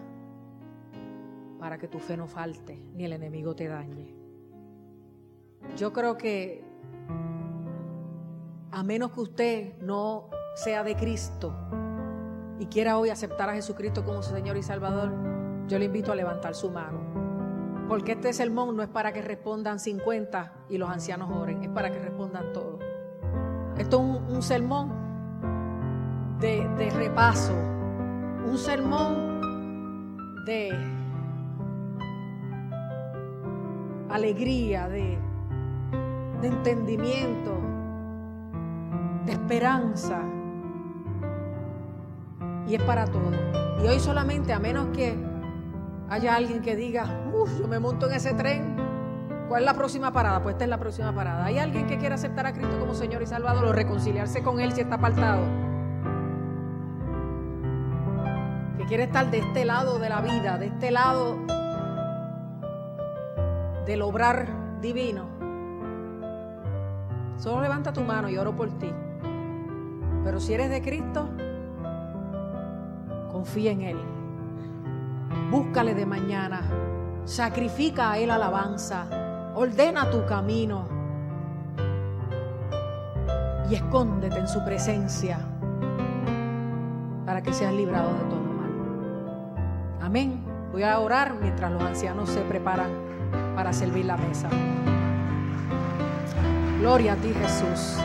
para 1.60 1.78
que 1.78 1.88
tu 1.88 2.00
fe 2.00 2.18
no 2.18 2.26
falte 2.26 2.84
ni 2.96 3.06
el 3.06 3.14
enemigo 3.14 3.56
te 3.56 3.68
dañe. 3.68 4.16
Yo 5.78 5.94
creo 5.94 6.18
que 6.18 6.66
a 8.72 8.82
menos 8.82 9.12
que 9.12 9.22
usted 9.22 9.78
no 9.78 10.32
sea 10.56 10.84
de 10.84 10.96
Cristo 10.96 11.56
y 12.58 12.66
quiera 12.66 12.98
hoy 12.98 13.12
aceptar 13.12 13.48
a 13.48 13.54
Jesucristo 13.54 14.04
como 14.04 14.24
su 14.24 14.34
Señor 14.34 14.58
y 14.58 14.64
Salvador, 14.64 15.14
yo 15.68 15.78
le 15.78 15.86
invito 15.86 16.12
a 16.12 16.16
levantar 16.16 16.56
su 16.56 16.72
mano. 16.72 17.25
Porque 17.88 18.14
este 18.14 18.34
sermón 18.34 18.76
no 18.76 18.82
es 18.82 18.90
para 18.90 19.14
que 19.14 19.22
respondan 19.22 19.80
50 19.80 20.54
y 20.70 20.78
los 20.78 20.90
ancianos 20.90 21.30
oren, 21.32 21.64
es 21.64 21.70
para 21.70 21.92
que 21.92 22.00
respondan 22.00 22.52
todos. 22.52 22.80
Esto 23.78 23.98
es 23.98 24.34
un, 24.34 24.42
sermón 24.42 24.90
de, 26.40 26.90
repaso, 26.96 27.54
un 27.54 28.58
sermón 28.58 29.42
de 30.46 30.72
alegría, 34.10 34.88
de, 34.88 35.20
de 36.42 36.48
entendimiento, 36.48 37.52
de 39.26 39.32
esperanza. 39.34 40.22
Y 42.68 42.76
es 42.76 42.82
para 42.82 43.06
todos. 43.06 43.36
Y 43.84 43.88
hoy 43.88 44.00
solamente, 44.00 44.54
a 44.54 44.60
menos 44.60 44.88
que 44.88 45.35
haya 46.10 46.36
alguien 46.36 46.62
que 46.62 46.76
diga, 46.76 47.06
uff, 47.34 47.60
yo 47.60 47.68
me 47.68 47.80
monto 47.80 48.08
en 48.08 48.16
ese 48.16 48.34
tren 48.34 48.76
¿Cuál 49.48 49.62
es 49.62 49.66
la 49.68 49.74
próxima 49.76 50.12
parada? 50.12 50.42
Pues 50.42 50.54
esta 50.54 50.64
es 50.64 50.70
la 50.70 50.80
próxima 50.80 51.14
parada. 51.14 51.46
¿Hay 51.46 51.60
alguien 51.60 51.86
que 51.86 51.98
quiera 51.98 52.16
aceptar 52.16 52.48
a 52.48 52.54
Cristo 52.54 52.80
como 52.80 52.96
Señor 52.96 53.22
y 53.22 53.28
Salvador 53.28 53.66
o 53.66 53.74
reconciliarse 53.74 54.42
con 54.42 54.60
Él 54.60 54.74
si 54.74 54.82
está 54.82 54.96
apartado? 54.96 55.44
Que 58.78 58.86
quiere 58.86 59.04
estar 59.04 59.30
de 59.30 59.40
este 59.40 59.66
lado 59.66 60.00
de 60.00 60.10
la 60.10 60.22
vida, 60.22 60.58
de 60.58 60.68
este 60.68 60.90
lado 60.90 61.38
del 63.86 64.02
obrar 64.02 64.48
divino. 64.82 65.26
Solo 67.38 67.62
levanta 67.62 67.94
tu 67.94 68.02
mano 68.02 68.30
y 68.30 68.38
oro 68.38 68.56
por 68.56 68.70
ti. 68.80 68.92
Pero 70.24 70.40
si 70.40 70.56
eres 70.56 70.72
de 70.72 70.82
Cristo, 70.82 71.30
confía 73.32 73.72
en 73.72 73.82
Él. 73.82 73.98
Búscale 75.50 75.94
de 75.94 76.06
mañana. 76.06 76.62
Sacrifica 77.26 78.12
a 78.12 78.18
Él 78.18 78.32
alabanza 78.32 79.08
ordena 79.56 80.10
tu 80.12 80.26
camino 80.26 80.86
y 83.70 83.76
escóndete 83.76 84.38
en 84.38 84.48
su 84.48 84.64
presencia 84.64 85.40
para 87.26 87.42
que 87.42 87.54
seas 87.54 87.74
librado 87.74 88.14
de 88.14 88.20
todo 88.26 88.44
mal. 88.44 88.72
Amén. 90.02 90.44
Voy 90.72 90.84
a 90.84 91.00
orar 91.00 91.36
mientras 91.42 91.72
los 91.72 91.82
ancianos 91.82 92.30
se 92.30 92.42
preparan 92.42 92.92
para 93.56 93.72
servir 93.72 94.06
la 94.06 94.18
mesa. 94.18 94.50
Gloria 96.80 97.14
a 97.14 97.16
ti 97.16 97.34
Jesús. 97.34 97.98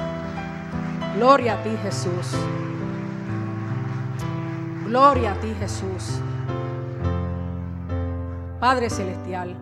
Gloria 1.16 1.55
a 1.55 1.62
ti 1.62 1.77
Jesús. 1.83 2.37
Gloria 4.87 5.33
a 5.33 5.35
ti 5.35 5.53
Jesús. 5.59 6.21
Padre 8.61 8.90
Celestial. 8.90 9.57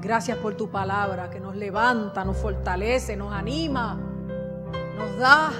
Gracias 0.00 0.38
por 0.38 0.54
tu 0.54 0.70
palabra 0.70 1.28
que 1.28 1.38
nos 1.40 1.54
levanta, 1.54 2.24
nos 2.24 2.38
fortalece, 2.38 3.16
nos 3.16 3.34
anima, 3.34 3.98
nos 4.96 5.18
da 5.18 5.52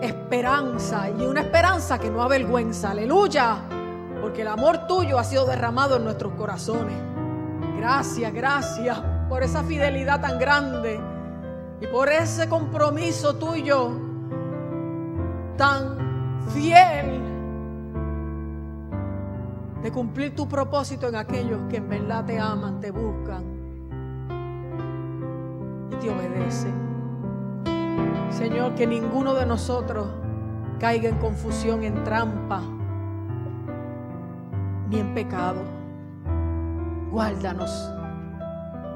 esperanza 0.00 1.10
y 1.10 1.26
una 1.26 1.40
esperanza 1.40 1.98
que 1.98 2.08
no 2.08 2.22
avergüenza. 2.22 2.92
Aleluya. 2.92 3.56
Porque 4.22 4.42
el 4.42 4.48
amor 4.48 4.86
tuyo 4.86 5.18
ha 5.18 5.24
sido 5.24 5.46
derramado 5.46 5.96
en 5.96 6.04
nuestros 6.04 6.32
corazones. 6.34 6.96
Gracias, 7.76 8.32
gracias 8.32 9.00
por 9.28 9.42
esa 9.42 9.64
fidelidad 9.64 10.20
tan 10.20 10.38
grande 10.38 11.00
y 11.80 11.86
por 11.88 12.08
ese 12.08 12.48
compromiso 12.48 13.34
tuyo 13.34 13.90
tan 15.56 16.44
fiel 16.52 17.27
de 19.82 19.92
cumplir 19.92 20.34
tu 20.34 20.48
propósito 20.48 21.08
en 21.08 21.16
aquellos 21.16 21.60
que 21.68 21.76
en 21.76 21.88
verdad 21.88 22.24
te 22.24 22.38
aman, 22.38 22.80
te 22.80 22.90
buscan 22.90 23.44
y 25.92 25.96
te 25.96 26.10
obedecen. 26.10 26.88
Señor, 28.30 28.74
que 28.74 28.86
ninguno 28.86 29.34
de 29.34 29.46
nosotros 29.46 30.08
caiga 30.78 31.08
en 31.08 31.16
confusión, 31.18 31.82
en 31.82 32.04
trampa, 32.04 32.62
ni 34.90 34.98
en 34.98 35.14
pecado. 35.14 35.60
Guárdanos. 37.10 37.92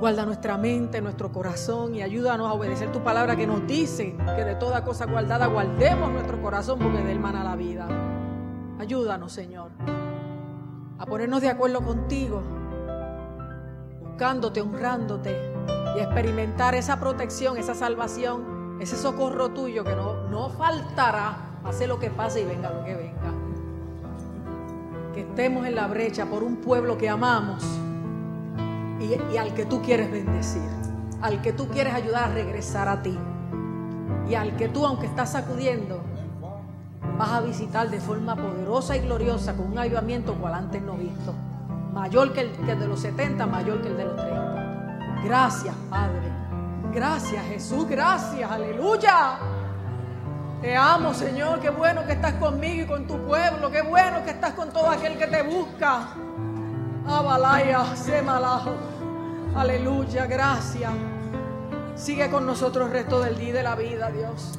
Guarda 0.01 0.27
nuestra 0.27 0.59
mente, 0.59 1.01
nuestro 1.01 1.31
corazón 1.31 1.95
y 1.95 2.03
ayúdanos 2.03 2.49
a 2.49 2.53
obedecer 2.55 2.91
tu 2.91 3.05
palabra 3.05 3.37
que 3.37 3.47
nos 3.47 3.65
dice 3.69 4.17
que 4.35 4.45
de 4.45 4.57
toda 4.57 4.83
cosa 4.83 5.07
guardada 5.07 5.47
guardemos 5.47 6.11
nuestro 6.11 6.43
corazón 6.43 6.81
porque 6.81 6.99
de 6.99 7.13
él 7.13 7.21
mana 7.21 7.45
la 7.45 7.55
vida. 7.55 7.87
Ayúdanos, 8.81 9.33
Señor, 9.33 9.71
a 11.03 11.07
ponernos 11.07 11.41
de 11.41 11.49
acuerdo 11.49 11.83
contigo, 11.83 12.41
buscándote, 14.05 14.61
honrándote 14.61 15.37
y 15.97 15.99
experimentar 16.01 16.77
esa 16.77 17.01
protección, 17.01 17.59
esa 17.59 17.75
salvación, 17.75 18.79
ese 18.81 18.97
socorro 18.97 19.49
tuyo 19.49 19.83
que 19.83 19.97
no, 19.97 20.29
no 20.29 20.49
faltará, 20.51 21.59
pase 21.65 21.89
lo 21.89 21.99
que 21.99 22.09
pase 22.09 22.43
y 22.43 22.45
venga 22.45 22.71
lo 22.71 22.85
que 22.85 22.95
venga. 22.95 23.33
Que 25.13 25.23
estemos 25.23 25.67
en 25.67 25.75
la 25.75 25.89
brecha 25.89 26.27
por 26.27 26.45
un 26.45 26.59
pueblo 26.59 26.97
que 26.97 27.09
amamos 27.09 27.65
y, 29.01 29.37
al 29.37 29.55
que 29.55 29.67
tú 29.67 29.83
quieres 29.83 30.09
bendecir, 30.09 30.63
al 31.21 31.43
que 31.43 31.53
tú 31.53 31.67
quieres 31.67 31.95
ayudar 31.95 32.31
a 32.31 32.33
regresar 32.33 32.89
a 32.89 33.03
ti 33.03 33.19
y 34.29 34.37
al 34.37 34.55
que 34.55 34.69
tú, 34.69 34.87
aunque 34.87 35.07
estás 35.07 35.33
sacudiendo, 35.33 36.01
vas 37.23 37.35
a 37.35 37.41
visitar 37.41 37.89
de 37.89 38.01
forma 38.01 38.35
poderosa 38.35 38.97
y 38.97 39.01
gloriosa 39.01 39.55
con 39.55 39.71
un 39.71 39.79
avivamiento 39.79 40.35
cual 40.35 40.55
antes 40.55 40.83
no 40.83 40.95
visto. 40.95 41.33
Mayor 41.93 42.33
que 42.33 42.41
el, 42.41 42.51
que 42.51 42.75
de 42.75 42.89
los 42.89 42.99
70, 42.99 43.47
mayor 43.47 43.81
que 43.81 43.89
el 43.91 43.97
de 43.97 44.05
los 44.07 44.17
30. 44.17 45.23
Gracias, 45.25 45.77
Padre. 45.89 46.33
Gracias, 46.93 47.47
Jesús. 47.47 47.87
Gracias. 47.89 48.51
Aleluya. 48.51 49.39
Te 50.61 50.77
amo, 50.77 51.15
Señor. 51.15 51.61
Qué 51.61 51.71
bueno 51.71 52.05
que 52.05 52.15
estás 52.15 52.35
conmigo 52.35 52.83
y 52.83 52.87
con 52.89 53.07
tu 53.07 53.17
pueblo. 53.19 53.71
Qué 53.71 53.83
bueno 53.83 54.25
que 54.25 54.31
estás 54.31 54.55
con 54.55 54.71
todo 54.71 54.91
aquel 54.91 55.17
que 55.17 55.29
te 55.29 55.43
busca. 55.45 56.09
Abalaya, 57.07 57.95
semalajo. 57.95 58.73
Aleluya, 59.55 60.27
gracias. 60.27 60.91
Sigue 61.95 62.29
con 62.33 62.47
nosotros 62.47 62.89
el 62.89 62.93
resto 62.93 63.21
del 63.21 63.39
día 63.39 63.53
de 63.53 63.63
la 63.63 63.77
vida, 63.77 64.11
Dios. 64.11 64.59